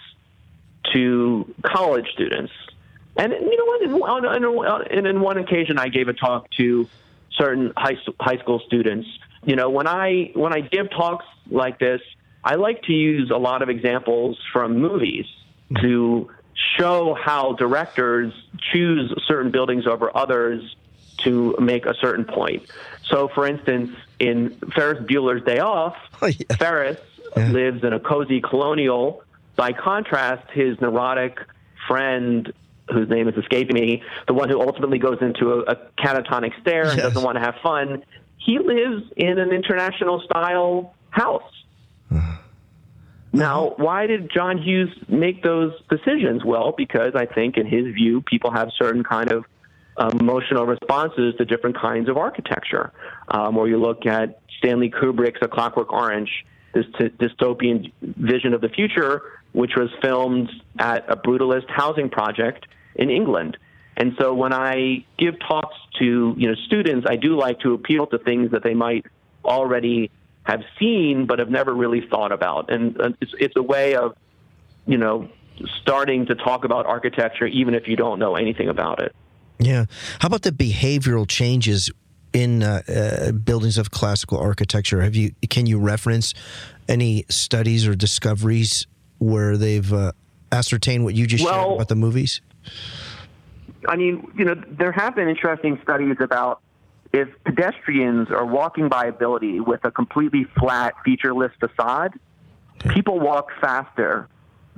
[0.93, 2.53] to college students.
[3.17, 3.65] And you know
[4.53, 4.93] what?
[4.93, 6.89] And in one occasion, I gave a talk to
[7.33, 9.09] certain high, high school students.
[9.45, 12.01] You know, when I when I give talks like this,
[12.45, 15.27] I like to use a lot of examples from movies
[15.81, 16.31] to
[16.79, 18.33] show how directors
[18.73, 20.77] choose certain buildings over others
[21.19, 22.65] to make a certain point.
[23.05, 26.57] So, for instance, in Ferris Bueller's Day Off, oh, yeah.
[26.57, 27.01] Ferris
[27.37, 27.49] yeah.
[27.51, 29.23] lives in a cozy colonial.
[29.57, 31.39] By contrast, his neurotic
[31.89, 32.53] friend,
[32.91, 36.85] whose name is escaping me, the one who ultimately goes into a, a catatonic stare
[36.85, 36.93] yes.
[36.93, 38.05] and doesn't want to have fun,
[38.37, 41.43] he lives in an international style house.
[43.33, 46.43] Now, why did John Hughes make those decisions?
[46.43, 49.45] Well, because I think, in his view, people have certain kind of
[49.99, 52.93] emotional responses to different kinds of architecture.
[53.29, 56.45] Um, or you look at Stanley Kubrick's A Clockwork Orange,
[56.75, 59.23] this t- dystopian vision of the future,
[59.53, 63.57] which was filmed at a brutalist housing project in England.
[63.97, 68.07] And so when I give talks to you know students, I do like to appeal
[68.09, 69.07] to things that they might
[69.45, 70.11] already
[70.43, 72.71] have seen but have never really thought about.
[72.71, 74.15] And it's, it's a way of
[74.87, 75.29] you know
[75.81, 79.15] starting to talk about architecture even if you don't know anything about it.
[79.59, 79.87] Yeah.
[80.21, 81.91] How about the behavioral changes
[82.33, 85.01] in uh, uh, buildings of classical architecture?
[85.03, 86.35] Have you can you reference
[86.89, 88.87] any studies or discoveries
[89.19, 90.13] where they've uh,
[90.53, 92.41] ascertained what you just well, shared about the movies?
[93.89, 96.61] I mean, you know, there have been interesting studies about
[97.13, 102.19] if pedestrians are walking by ability with a completely flat, featureless facade,
[102.81, 102.93] okay.
[102.93, 104.29] people walk faster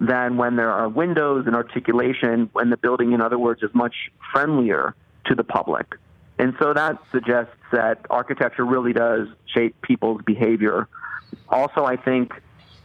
[0.01, 3.94] than when there are windows and articulation, when the building, in other words, is much
[4.32, 4.94] friendlier
[5.26, 5.94] to the public.
[6.38, 10.88] And so that suggests that architecture really does shape people's behavior.
[11.49, 12.32] Also, I think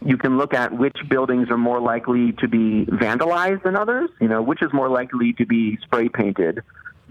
[0.06, 4.28] you can look at which buildings are more likely to be vandalized than others, you
[4.28, 6.62] know, which is more likely to be spray painted.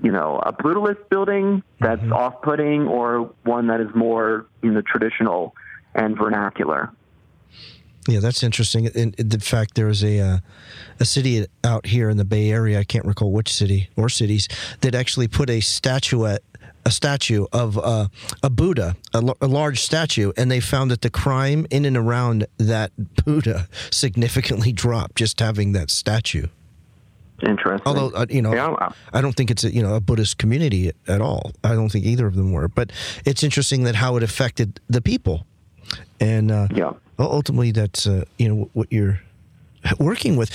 [0.02, 2.12] You know, a brutalist building that's mm-hmm.
[2.12, 5.54] off putting or one that is more, you know, traditional
[5.94, 6.90] and vernacular.
[8.08, 8.86] Yeah, that's interesting.
[8.86, 10.38] In, in fact, there was a uh,
[10.98, 12.80] a city out here in the Bay Area.
[12.80, 14.48] I can't recall which city or cities
[14.80, 16.42] that actually put a statuette
[16.84, 18.08] a statue of uh,
[18.42, 22.46] a Buddha, a, a, large statue, and they found that the crime in and around
[22.58, 22.90] that
[23.24, 26.46] Buddha significantly dropped just having that statue.
[27.42, 27.86] Interesting.
[27.86, 28.88] Although uh, you know, yeah.
[29.12, 31.52] I don't think it's a, you know a Buddhist community at all.
[31.64, 32.68] I don't think either of them were.
[32.68, 32.92] But
[33.24, 35.44] it's interesting that how it affected the people,
[36.20, 36.92] and uh, yeah.
[37.30, 39.20] Ultimately that's uh, you know what you're
[39.98, 40.50] working with.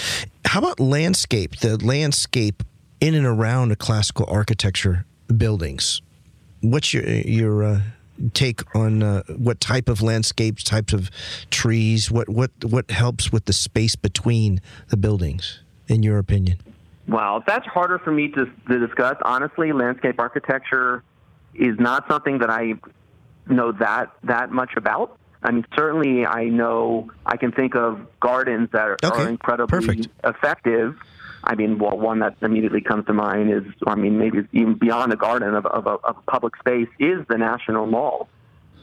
[0.46, 1.58] How about landscape?
[1.58, 2.64] The landscape
[3.00, 5.06] in and around a classical architecture
[5.36, 6.02] buildings.
[6.62, 7.82] What's your your uh,
[8.34, 11.10] take on uh, what type of landscapes, types of
[11.52, 12.10] trees?
[12.12, 16.58] What what what helps with the space between the buildings, in your opinion?
[17.08, 19.16] Well, that's harder for me to, to discuss.
[19.22, 21.04] Honestly, landscape architecture
[21.54, 22.74] is not something that I
[23.48, 25.18] know that that much about.
[25.48, 29.24] I mean, certainly I know I can think of gardens that are, okay.
[29.24, 30.08] are incredibly Perfect.
[30.22, 30.98] effective.
[31.42, 35.14] I mean, well, one that immediately comes to mind is, I mean, maybe even beyond
[35.14, 38.28] a garden of, of, a, of a public space is the National Mall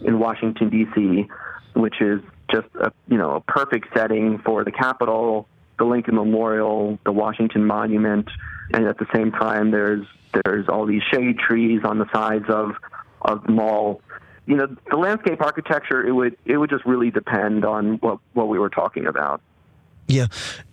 [0.00, 1.28] in Washington D.C.,
[1.74, 5.46] which is just a you know a perfect setting for the Capitol
[5.78, 8.28] the Lincoln Memorial, the Washington Monument,
[8.72, 10.06] and at the same time there's
[10.44, 12.76] there's all these shade trees on the sides of
[13.22, 14.00] of the mall.
[14.46, 18.48] You know, the landscape architecture it would it would just really depend on what what
[18.48, 19.40] we were talking about.
[20.06, 20.26] Yeah,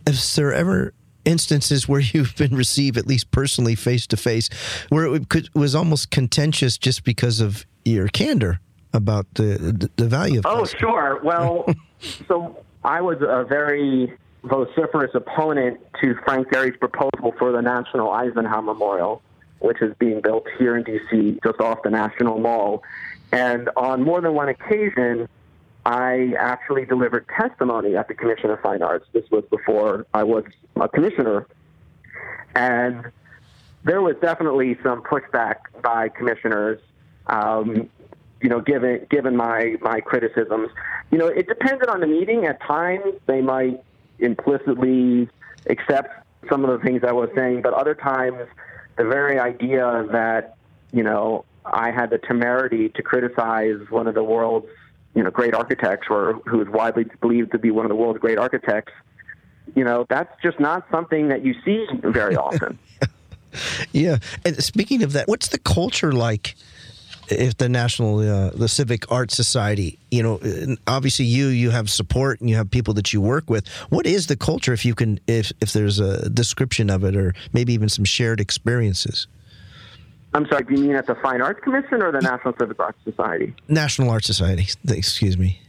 [0.06, 0.94] is there ever
[1.26, 4.50] instances where you've been received, at least personally, face to face,
[4.90, 8.60] where it could, was almost contentious just because of your candor
[8.94, 10.46] about the the, the value of?
[10.46, 11.20] Oh, sure.
[11.24, 11.66] Well,
[12.28, 18.62] so I was a very vociferous opponent to Frank Gehry's proposal for the National Eisenhower
[18.62, 19.22] Memorial,
[19.60, 22.84] which is being built here in D.C., just off the National Mall.
[23.32, 25.28] And on more than one occasion,
[25.86, 29.06] I actually delivered testimony at the Commission of Fine Arts.
[29.14, 30.44] This was before I was
[30.76, 31.48] a commissioner.
[32.56, 33.12] And
[33.84, 36.80] there was definitely some pushback by commissioners,
[37.28, 37.90] um,
[38.42, 40.70] you know, given given my my criticisms.
[41.10, 42.46] You know, it depended on the meeting.
[42.46, 43.82] At times, they might
[44.20, 45.30] implicitly
[45.68, 48.48] accept some of the things I was saying, but other times
[48.98, 50.58] the very idea that,
[50.92, 54.68] you know, I had the temerity to criticize one of the world's,
[55.14, 58.20] you know, great architects or who is widely believed to be one of the world's
[58.20, 58.94] great architects,
[59.76, 62.80] you know, that's just not something that you see very often.
[63.92, 64.18] yeah.
[64.46, 66.56] And speaking of that, what's the culture like
[67.30, 70.40] if the national uh, the civic arts society you know
[70.88, 74.28] obviously you you have support and you have people that you work with what is
[74.28, 77.88] the culture if you can if if there's a description of it or maybe even
[77.88, 79.28] some shared experiences
[80.34, 82.98] I'm sorry, do you mean at the Fine Arts Commission or the National Civic Arts
[83.04, 83.54] Society?
[83.68, 85.62] National Arts Society, excuse me.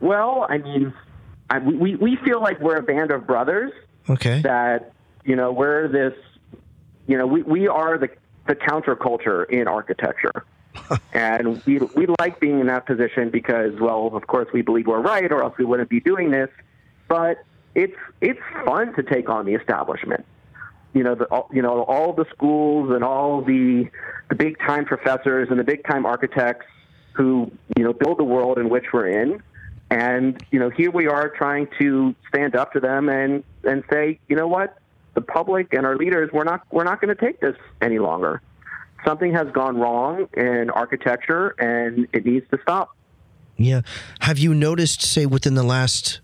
[0.00, 0.92] Well, I mean,
[1.50, 3.72] I, we, we feel like we're a band of brothers.
[4.08, 4.42] Okay.
[4.42, 4.92] That,
[5.24, 6.14] you know, we're this,
[7.06, 8.08] you know, we, we are the
[8.48, 10.44] the counterculture in architecture.
[11.12, 15.00] and we we like being in that position because, well, of course, we believe we're
[15.00, 16.48] right, or else we wouldn't be doing this.
[17.08, 20.24] But it's it's fun to take on the establishment.
[20.94, 23.88] You know, the you know all the schools and all the
[24.28, 26.66] the big time professors and the big time architects
[27.12, 29.42] who you know build the world in which we're in.
[29.90, 34.18] And you know, here we are trying to stand up to them and and say,
[34.28, 34.78] you know what,
[35.14, 38.40] the public and our leaders, we're not we're not going to take this any longer.
[39.06, 42.96] Something has gone wrong in architecture, and it needs to stop.
[43.56, 43.82] Yeah.
[44.20, 46.20] Have you noticed, say, within the last,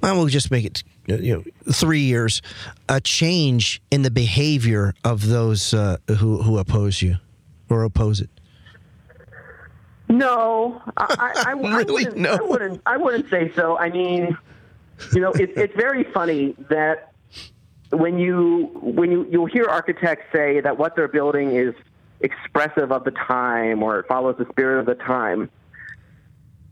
[0.00, 2.42] well, we'll just make it, you know, three years,
[2.88, 7.16] a change in the behavior of those uh, who who oppose you
[7.68, 8.30] or oppose it?
[10.08, 12.04] No, I, I, I, really?
[12.04, 12.34] Wouldn't, no.
[12.34, 12.82] I wouldn't.
[12.86, 13.78] I wouldn't say so.
[13.78, 14.36] I mean,
[15.14, 17.12] you know, it, it's very funny that
[17.90, 21.74] when you when you you'll hear architects say that what they're building is
[22.20, 25.50] expressive of the time or it follows the spirit of the time,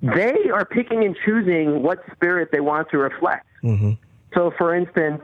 [0.03, 3.47] they are picking and choosing what spirit they want to reflect.
[3.63, 3.93] Mm-hmm.
[4.35, 5.23] So, for instance,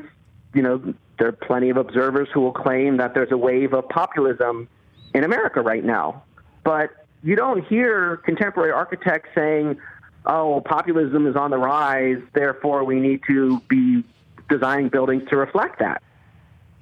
[0.54, 3.88] you know there are plenty of observers who will claim that there's a wave of
[3.88, 4.68] populism
[5.14, 6.22] in America right now,
[6.64, 6.90] but
[7.22, 9.78] you don't hear contemporary architects saying,
[10.24, 14.04] "Oh, populism is on the rise, therefore we need to be
[14.48, 16.02] designing buildings to reflect that?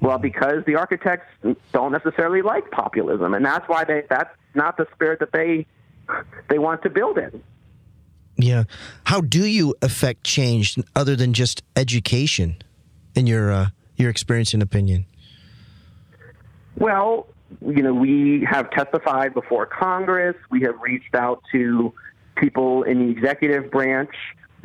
[0.00, 1.26] Well, because the architects
[1.72, 5.66] don't necessarily like populism, and that's why they that's not the spirit that they
[6.48, 7.42] they want to build in.
[8.36, 8.64] Yeah.
[9.04, 12.56] How do you affect change other than just education
[13.14, 13.66] in your uh,
[13.96, 15.06] your experience and opinion?
[16.76, 17.28] Well,
[17.64, 20.36] you know, we have testified before Congress.
[20.50, 21.92] We have reached out to
[22.36, 24.10] people in the executive branch.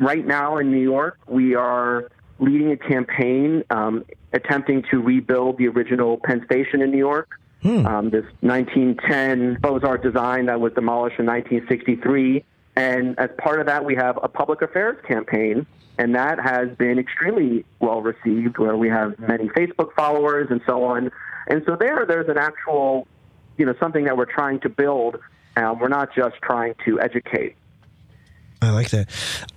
[0.00, 2.10] Right now in New York, we are
[2.40, 7.28] leading a campaign um, attempting to rebuild the original Penn Station in New York.
[7.62, 12.42] Um, this 1910 Beaux-Arts design that was demolished in 1963.
[12.80, 15.66] And as part of that, we have a public affairs campaign,
[15.98, 20.82] and that has been extremely well received, where we have many Facebook followers and so
[20.84, 21.10] on.
[21.46, 23.06] And so there, there's an actual,
[23.58, 25.18] you know, something that we're trying to build.
[25.58, 27.54] Uh, we're not just trying to educate.
[28.62, 29.10] I like that.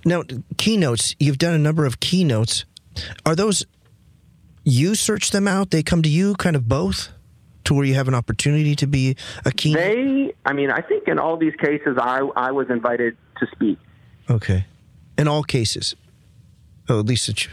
[0.04, 0.24] Now,
[0.58, 1.16] keynotes.
[1.18, 2.66] You've done a number of keynotes.
[3.24, 3.64] Are those
[4.64, 5.70] you search them out?
[5.70, 7.08] They come to you, kind of both,
[7.64, 9.82] to where you have an opportunity to be a keynote.
[9.82, 13.78] They, I mean, I think in all these cases, I I was invited to speak.
[14.30, 14.66] Okay,
[15.18, 15.94] in all cases.
[16.88, 17.48] Oh, at least it's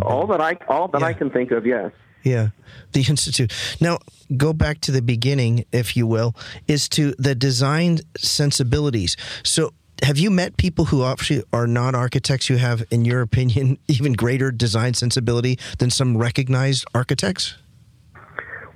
[0.00, 1.92] All that I all that I can think of, yes.
[2.22, 2.48] Yeah,
[2.92, 3.52] the institute.
[3.80, 3.98] Now,
[4.36, 6.34] go back to the beginning, if you will,
[6.66, 9.16] is to the design sensibilities.
[9.44, 13.78] So, have you met people who actually are not architects who have, in your opinion,
[13.88, 17.54] even greater design sensibility than some recognized architects?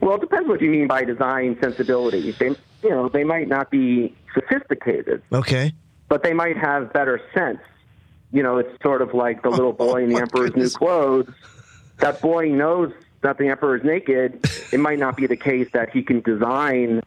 [0.03, 2.33] Well, it depends what you mean by design sensibility.
[2.33, 2.49] They,
[2.83, 5.73] you know, they might not be sophisticated, Okay.
[6.09, 7.61] but they might have better sense.
[8.33, 10.73] You know, it's sort of like the little boy in the oh, Emperor's goodness.
[10.75, 11.31] New Clothes.
[11.99, 14.45] That boy knows that the Emperor is naked.
[14.73, 17.03] It might not be the case that he can design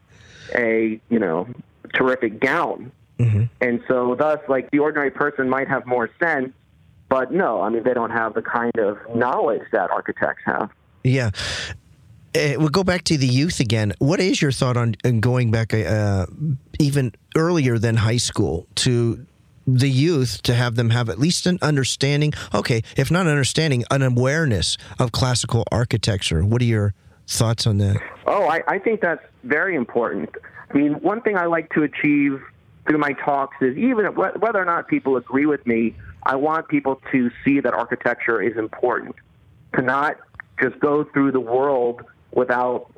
[0.54, 1.48] a, you know,
[1.92, 2.90] terrific gown.
[3.18, 3.44] Mm-hmm.
[3.60, 6.54] And so, thus, like the ordinary person might have more sense,
[7.10, 10.70] but no, I mean, they don't have the kind of knowledge that architects have.
[11.04, 11.30] Yeah.
[12.36, 13.94] Uh, we'll go back to the youth again.
[13.98, 16.26] What is your thought on, going back uh,
[16.78, 19.24] even earlier than high school to
[19.66, 22.34] the youth to have them have at least an understanding?
[22.52, 26.44] Okay, if not understanding, an awareness of classical architecture.
[26.44, 26.94] What are your
[27.26, 27.96] thoughts on that?
[28.26, 30.28] Oh, I, I think that's very important.
[30.70, 32.42] I mean, one thing I like to achieve
[32.86, 36.68] through my talks is even wh- whether or not people agree with me, I want
[36.68, 39.16] people to see that architecture is important.
[39.74, 40.16] To not
[40.60, 42.04] just go through the world
[42.36, 42.92] without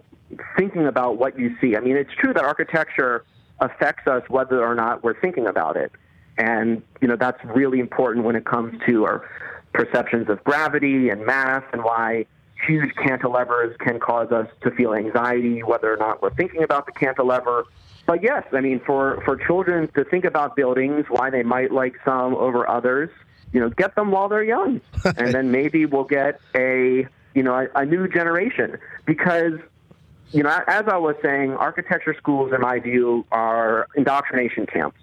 [0.58, 1.76] thinking about what you see.
[1.76, 3.24] I mean, it's true that architecture
[3.60, 5.90] affects us whether or not we're thinking about it.
[6.36, 9.28] And, you know, that's really important when it comes to our
[9.72, 12.26] perceptions of gravity and mass and why
[12.66, 16.92] huge cantilevers can cause us to feel anxiety, whether or not we're thinking about the
[16.92, 17.64] cantilever.
[18.06, 21.94] But yes, I mean, for, for children to think about buildings, why they might like
[22.04, 23.10] some over others,
[23.52, 24.80] you know, get them while they're young.
[25.04, 28.78] and then maybe we'll get a, you know, a, a new generation.
[29.06, 29.58] Because
[30.32, 34.98] you know, as I was saying, architecture schools, in my view, are indoctrination camps.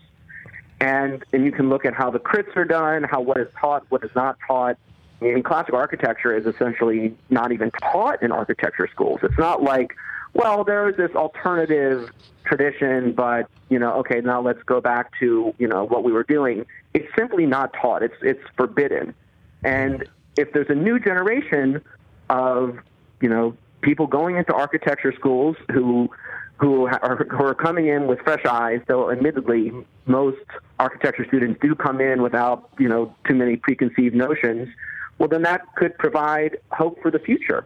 [0.80, 3.86] And and you can look at how the crits are done, how what is taught,
[3.90, 4.78] what is not taught.
[5.22, 9.22] I mean, classical architecture is essentially not even taught in architecture schools.
[9.24, 9.96] It's not like,
[10.34, 12.10] well, there is this alternative
[12.44, 16.24] tradition, but you know, okay, now let's go back to you know what we were
[16.24, 16.66] doing.
[16.94, 18.04] It's simply not taught.
[18.04, 19.16] It's it's forbidden.
[19.64, 20.08] And
[20.38, 21.82] if there's a new generation
[22.30, 22.80] of
[23.22, 26.10] you know people going into architecture schools who
[26.58, 29.72] who are, who are coming in with fresh eyes, though admittedly
[30.06, 30.38] most
[30.80, 34.70] architecture students do come in without you know too many preconceived notions.
[35.18, 37.66] Well, then that could provide hope for the future.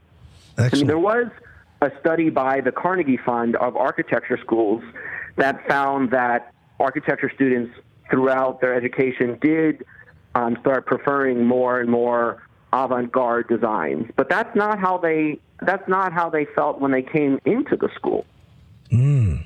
[0.57, 1.28] I mean, there was
[1.82, 4.84] a study by the Carnegie Fund of architecture schools
[5.38, 7.74] that found that architecture students
[8.10, 9.86] throughout their education did
[10.36, 14.11] um, start preferring more and more avant-garde designs.
[14.15, 17.89] But that's not how they that's not how they felt when they came into the
[17.95, 18.26] school.
[18.89, 19.38] Hmm.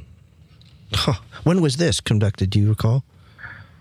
[0.94, 1.14] Huh.
[1.44, 2.50] When was this conducted?
[2.50, 3.04] Do you recall?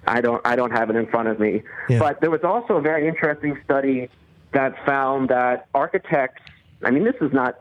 [0.07, 1.63] I don't I don't have it in front of me.
[1.89, 1.99] Yeah.
[1.99, 4.09] But there was also a very interesting study
[4.53, 6.43] that found that architects
[6.83, 7.61] I mean this is not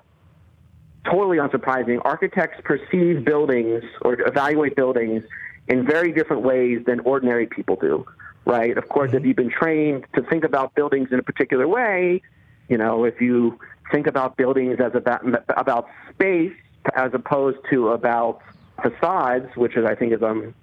[1.06, 2.00] totally unsurprising.
[2.04, 5.24] Architects perceive buildings or evaluate buildings
[5.68, 8.06] in very different ways than ordinary people do.
[8.52, 8.78] Right?
[8.78, 12.22] Of course if you've been trained to think about buildings in a particular way,
[12.68, 13.58] you know, if you
[13.94, 15.22] think about buildings as about
[15.56, 16.52] about space
[16.94, 18.42] as opposed to about
[18.82, 20.54] facades, which is I think is um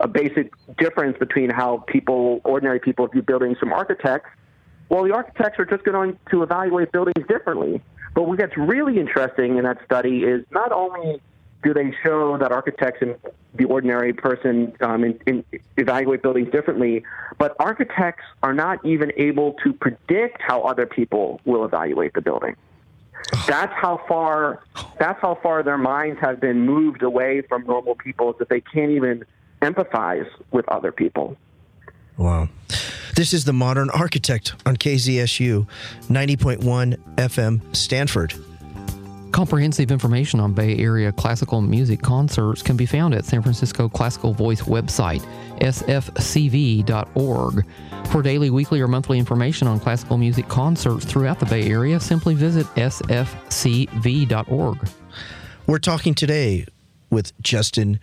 [0.00, 4.30] a basic difference between how people, ordinary people, view buildings from architects.
[4.88, 7.80] Well, the architects are just going to evaluate buildings differently.
[8.14, 11.20] But what gets really interesting in that study is not only
[11.62, 13.14] do they show that architects and
[13.60, 15.18] the ordinary person um,
[15.76, 17.04] evaluate buildings differently,
[17.36, 22.56] but architects are not even able to predict how other people will evaluate the building.
[23.46, 24.62] That's how far.
[24.98, 28.92] That's how far their minds have been moved away from normal people that they can't
[28.92, 29.24] even
[29.60, 31.36] empathize with other people.
[32.16, 32.48] Wow.
[33.14, 35.66] This is the Modern Architect on KZSU
[36.08, 38.32] 90.1 FM Stanford.
[39.32, 44.34] Comprehensive information on Bay Area classical music concerts can be found at San Francisco Classical
[44.34, 45.24] Voice website,
[45.60, 46.86] sfcv.org.
[48.10, 52.34] For daily, weekly, or monthly information on classical music concerts throughout the Bay Area, simply
[52.34, 53.18] visit sfcv.org.
[55.66, 56.66] We're talking today
[57.08, 58.00] with Justin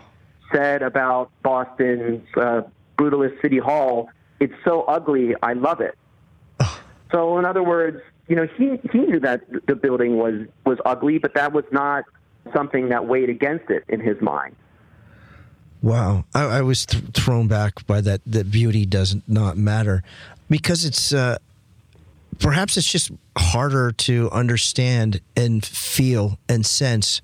[0.52, 2.62] said about Boston's uh,
[2.98, 5.98] brutalist City Hall, "It's so ugly, I love it."
[7.12, 11.18] so, in other words, you know, he he knew that the building was was ugly,
[11.18, 12.04] but that was not
[12.54, 14.56] something that weighed against it in his mind.
[15.82, 18.22] Wow, I, I was th- thrown back by that.
[18.26, 20.04] That beauty does not matter
[20.50, 21.38] because it's uh,
[22.40, 27.22] perhaps it's just harder to understand and feel and sense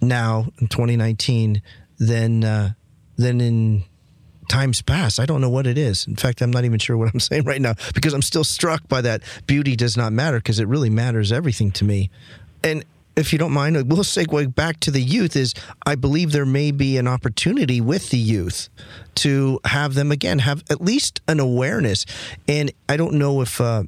[0.00, 1.62] now in 2019
[1.98, 2.72] than uh,
[3.16, 3.84] than in
[4.48, 5.20] times past.
[5.20, 6.06] I don't know what it is.
[6.06, 8.86] In fact, I'm not even sure what I'm saying right now because I'm still struck
[8.88, 12.10] by that beauty does not matter because it really matters everything to me.
[12.64, 12.84] And
[13.16, 15.36] if you don't mind, we'll segue back to the youth.
[15.36, 15.54] Is
[15.86, 18.68] I believe there may be an opportunity with the youth
[19.16, 22.06] to have them again have at least an awareness.
[22.48, 23.60] And I don't know if.
[23.60, 23.84] Uh,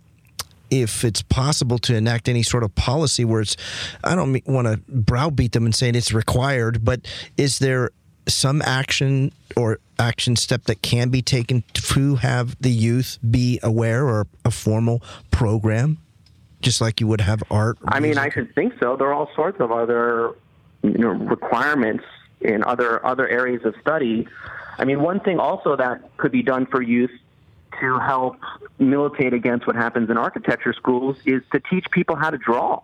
[0.71, 3.57] if it's possible to enact any sort of policy where it's,
[4.03, 7.01] I don't want to browbeat them and say it's required, but
[7.37, 7.91] is there
[8.27, 14.07] some action or action step that can be taken to have the youth be aware
[14.07, 15.99] or a formal program,
[16.61, 17.79] just like you would have art?
[17.87, 18.97] I mean, I should think so.
[18.97, 20.35] There are all sorts of other
[20.83, 22.05] you know, requirements
[22.41, 24.29] in other other areas of study.
[24.79, 27.11] I mean, one thing also that could be done for youth
[27.81, 28.37] to help
[28.79, 32.81] militate against what happens in architecture schools is to teach people how to draw.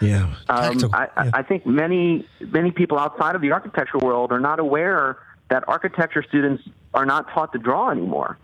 [0.00, 1.30] yeah, Um, I, yeah.
[1.34, 5.18] I think many many people outside of the architecture world are not aware
[5.50, 6.62] that architecture students
[6.94, 8.38] are not taught to draw anymore.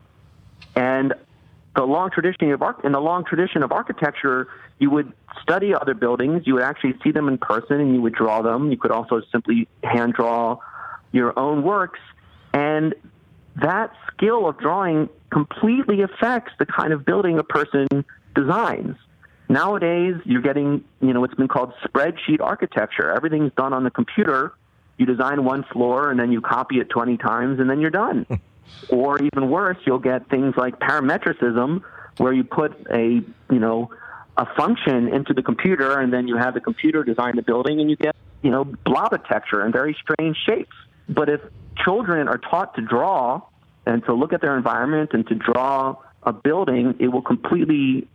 [0.74, 1.14] And
[1.76, 4.48] the long tradition of arch- in the long tradition of architecture,
[4.78, 5.12] you would
[5.42, 8.70] study other buildings, you would actually see them in person, and you would draw them.
[8.70, 10.58] You could also simply hand draw
[11.12, 12.00] your own works,
[12.52, 12.94] and
[13.56, 17.86] that skill of drawing completely affects the kind of building a person
[18.34, 18.96] designs.
[19.48, 23.10] Nowadays, you're getting, you know, what's been called spreadsheet architecture.
[23.10, 24.54] Everything's done on the computer.
[24.96, 28.26] You design one floor and then you copy it 20 times and then you're done.
[28.88, 31.82] or even worse, you'll get things like parametricism
[32.16, 33.90] where you put a, you know,
[34.36, 37.90] a function into the computer and then you have the computer design the building and
[37.90, 40.74] you get, you know—blob blobitecture and very strange shapes.
[41.08, 41.40] But if
[41.84, 43.42] children are taught to draw
[43.86, 48.08] and to look at their environment and to draw a building, it will completely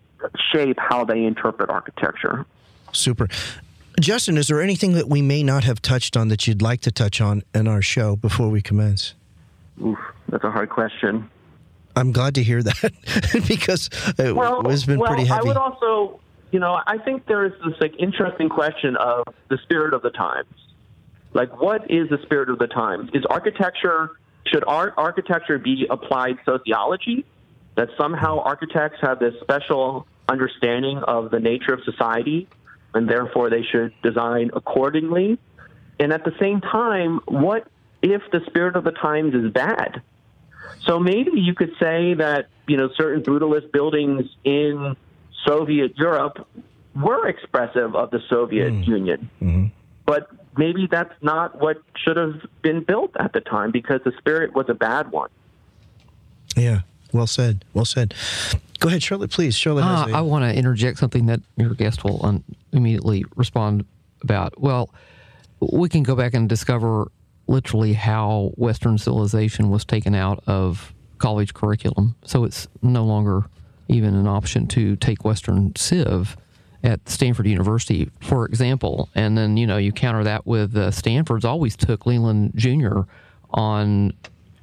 [0.51, 2.45] shape how they interpret architecture.
[2.91, 3.27] Super.
[3.99, 6.91] Justin, is there anything that we may not have touched on that you'd like to
[6.91, 9.13] touch on in our show before we commence?
[9.83, 9.97] Oof,
[10.29, 11.29] that's a hard question.
[11.95, 15.41] I'm glad to hear that because it has been well, pretty heavy.
[15.41, 16.19] I would also,
[16.51, 20.11] you know, I think there is this like interesting question of the spirit of the
[20.11, 20.47] times.
[21.33, 23.09] Like, what is the spirit of the times?
[23.13, 24.11] Is architecture
[24.47, 27.25] should art architecture be applied sociology?
[27.75, 32.47] That somehow architects have this special understanding of the nature of society,
[32.93, 35.39] and therefore they should design accordingly.
[35.99, 37.67] And at the same time, what
[38.01, 40.01] if the spirit of the times is bad?
[40.85, 44.95] So maybe you could say that you know certain brutalist buildings in
[45.45, 46.47] Soviet Europe
[46.95, 48.87] were expressive of the Soviet mm.
[48.87, 49.65] Union, mm-hmm.
[50.05, 54.53] but maybe that's not what should have been built at the time because the spirit
[54.53, 55.29] was a bad one.
[56.55, 56.81] yeah,
[57.13, 57.63] well said.
[57.73, 58.13] Well said.
[58.79, 59.55] Go ahead, Charlotte, please.
[59.55, 63.25] Charlotte Uh, has a- I want to interject something that your guest will un- immediately
[63.35, 63.85] respond
[64.21, 64.59] about.
[64.59, 64.89] Well,
[65.59, 67.11] we can go back and discover
[67.47, 72.15] literally how Western civilization was taken out of college curriculum.
[72.23, 73.43] So it's no longer
[73.89, 76.37] even an option to take Western Civ
[76.83, 79.09] at Stanford University, for example.
[79.15, 83.01] And then, you know, you counter that with uh, Stanford's always took Leland Jr.
[83.51, 84.13] on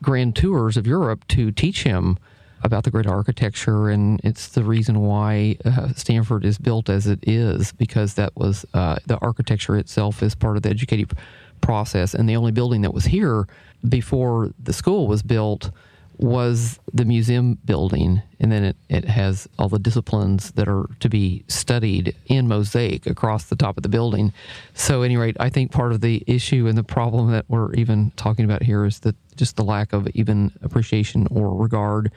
[0.02, 2.18] grand tours of Europe to teach him
[2.62, 7.20] about the great architecture, and it's the reason why uh, Stanford is built as it
[7.22, 11.12] is because that was uh, the architecture itself is part of the educative
[11.60, 13.46] process, and the only building that was here
[13.88, 15.70] before the school was built
[16.18, 21.08] was the museum building, and then it, it has all the disciplines that are to
[21.08, 24.32] be studied in mosaic across the top of the building.
[24.74, 27.72] So, at any rate, I think part of the issue and the problem that we're
[27.74, 32.10] even talking about here is that just the lack of even appreciation or regard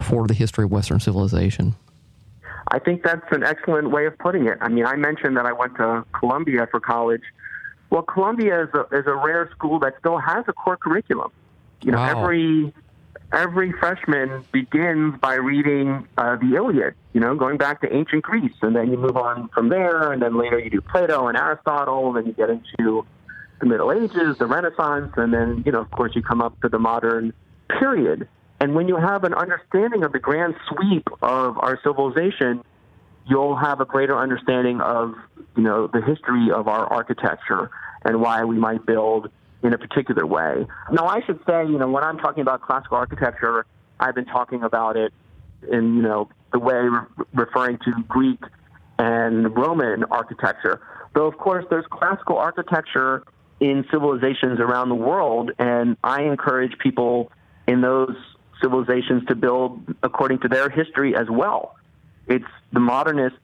[0.00, 1.74] for the history of Western civilization.
[2.68, 4.56] I think that's an excellent way of putting it.
[4.60, 7.22] I mean, I mentioned that I went to Columbia for college.
[7.90, 11.30] Well, Columbia is a, is a rare school that still has a core curriculum.
[11.82, 12.22] You know, Wow.
[12.22, 12.72] every
[13.32, 16.94] every freshman begins by reading uh, the Iliad.
[17.12, 20.22] You know, going back to ancient Greece, and then you move on from there, and
[20.22, 23.06] then later you do Plato and Aristotle, and then you get into
[23.60, 26.68] the Middle Ages, the Renaissance, and then you know, of course, you come up to
[26.68, 27.32] the modern
[27.78, 28.28] period.
[28.60, 32.62] And when you have an understanding of the grand sweep of our civilization,
[33.26, 35.14] you'll have a greater understanding of
[35.56, 37.70] you know the history of our architecture
[38.04, 39.30] and why we might build
[39.62, 40.66] in a particular way.
[40.90, 43.66] Now, I should say, you know, when I'm talking about classical architecture,
[44.00, 45.12] I've been talking about it
[45.70, 48.40] in you know the way re- referring to Greek
[48.98, 50.80] and Roman architecture.
[51.14, 53.24] Though, of course, there's classical architecture
[53.60, 57.30] in civilizations around the world, and I encourage people
[57.68, 58.16] in those
[58.60, 61.76] civilizations to build according to their history as well.
[62.26, 63.38] It's the modernists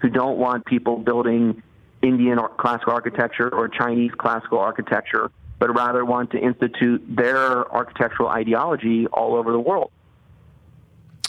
[0.00, 1.62] who don't want people building
[2.02, 9.06] Indian classical architecture or Chinese classical architecture, but rather want to institute their architectural ideology
[9.08, 9.90] all over the world.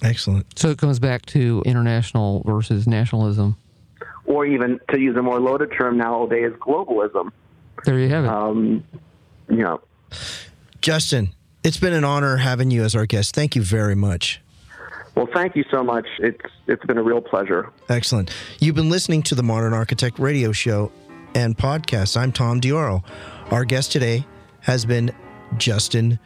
[0.03, 0.59] Excellent.
[0.59, 3.57] So it comes back to international versus nationalism.
[4.25, 7.31] Or even to use a more loaded term nowadays, globalism.
[7.85, 8.29] There you have it.
[8.29, 8.83] Um,
[9.49, 9.81] you know,
[10.81, 11.29] Justin,
[11.63, 13.33] it's been an honor having you as our guest.
[13.33, 14.41] Thank you very much.
[15.15, 16.05] well, thank you so much.
[16.19, 17.71] It's it's been a real pleasure.
[17.89, 18.31] Excellent.
[18.59, 20.91] You've been listening to the Modern Architect radio show
[21.33, 22.17] and podcast.
[22.17, 23.03] I'm Tom Dioro.
[23.51, 24.25] Our guest today
[24.59, 25.09] has been
[25.55, 26.19] Justin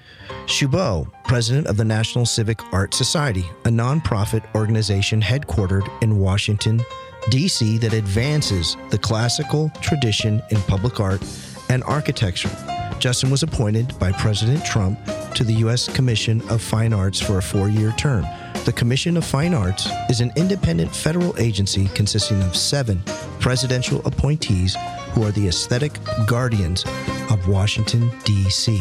[0.45, 6.81] Shubow, president of the National Civic Art Society, a nonprofit organization headquartered in Washington,
[7.29, 11.21] D.C., that advances the classical tradition in public art
[11.69, 12.49] and architecture.
[12.97, 14.99] Justin was appointed by President Trump
[15.35, 15.87] to the U.S.
[15.93, 18.25] Commission of Fine Arts for a four year term.
[18.63, 23.01] The Commission of Fine Arts is an independent federal agency consisting of seven
[23.39, 24.77] presidential appointees
[25.13, 25.97] who are the aesthetic
[26.27, 26.85] guardians
[27.31, 28.77] of Washington, D.C.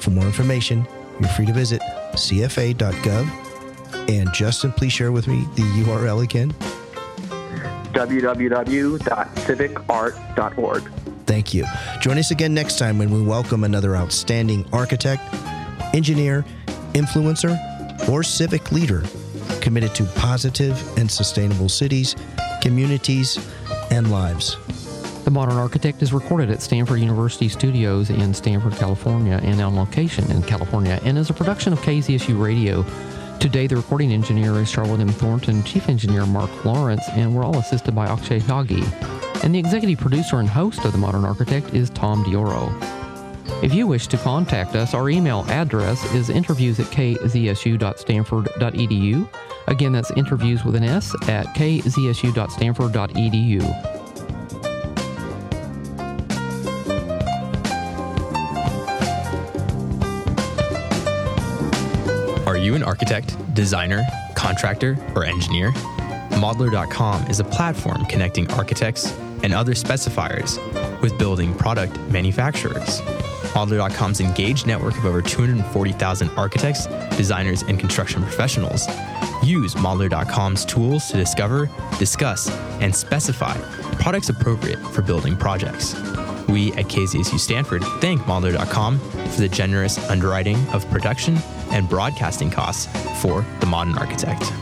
[0.00, 0.88] For more information,
[1.20, 3.28] you're free to visit cfa.gov.
[4.08, 6.54] And Justin, please share with me the URL again.
[7.92, 10.90] www.civicart.org.
[11.26, 11.66] Thank you.
[12.00, 15.22] Join us again next time when we welcome another outstanding architect,
[15.94, 16.46] engineer,
[16.94, 17.58] influencer,
[18.08, 19.04] or civic leader
[19.68, 22.16] committed to positive and sustainable cities,
[22.62, 23.38] communities,
[23.90, 24.56] and lives.
[25.24, 30.24] The Modern Architect is recorded at Stanford University Studios in Stanford, California, and on location
[30.30, 32.82] in California, and is a production of KZSU Radio.
[33.40, 35.10] Today, the recording engineer is Charlotte M.
[35.10, 38.82] Thornton, chief engineer Mark Lawrence, and we're all assisted by Akshay Hagi.
[39.44, 42.97] And the executive producer and host of The Modern Architect is Tom Dioro.
[43.62, 49.28] If you wish to contact us, our email address is interviews at kzsu.stanford.edu.
[49.66, 53.96] Again, that's interviews with an S at kzsu.stanford.edu.
[62.46, 64.02] Are you an architect, designer,
[64.34, 65.72] contractor, or engineer?
[66.30, 70.58] Modlar.com is a platform connecting architects and other specifiers
[71.02, 73.02] with building product manufacturers.
[73.58, 76.86] Modlar.com's engaged network of over 240,000 architects,
[77.16, 78.86] designers, and construction professionals
[79.42, 82.48] use Modlar.com's tools to discover, discuss,
[82.80, 83.56] and specify
[84.00, 85.94] products appropriate for building projects.
[86.46, 91.36] We at KZSU Stanford thank Modlar.com for the generous underwriting of production
[91.72, 92.86] and broadcasting costs
[93.20, 94.52] for the modern architect.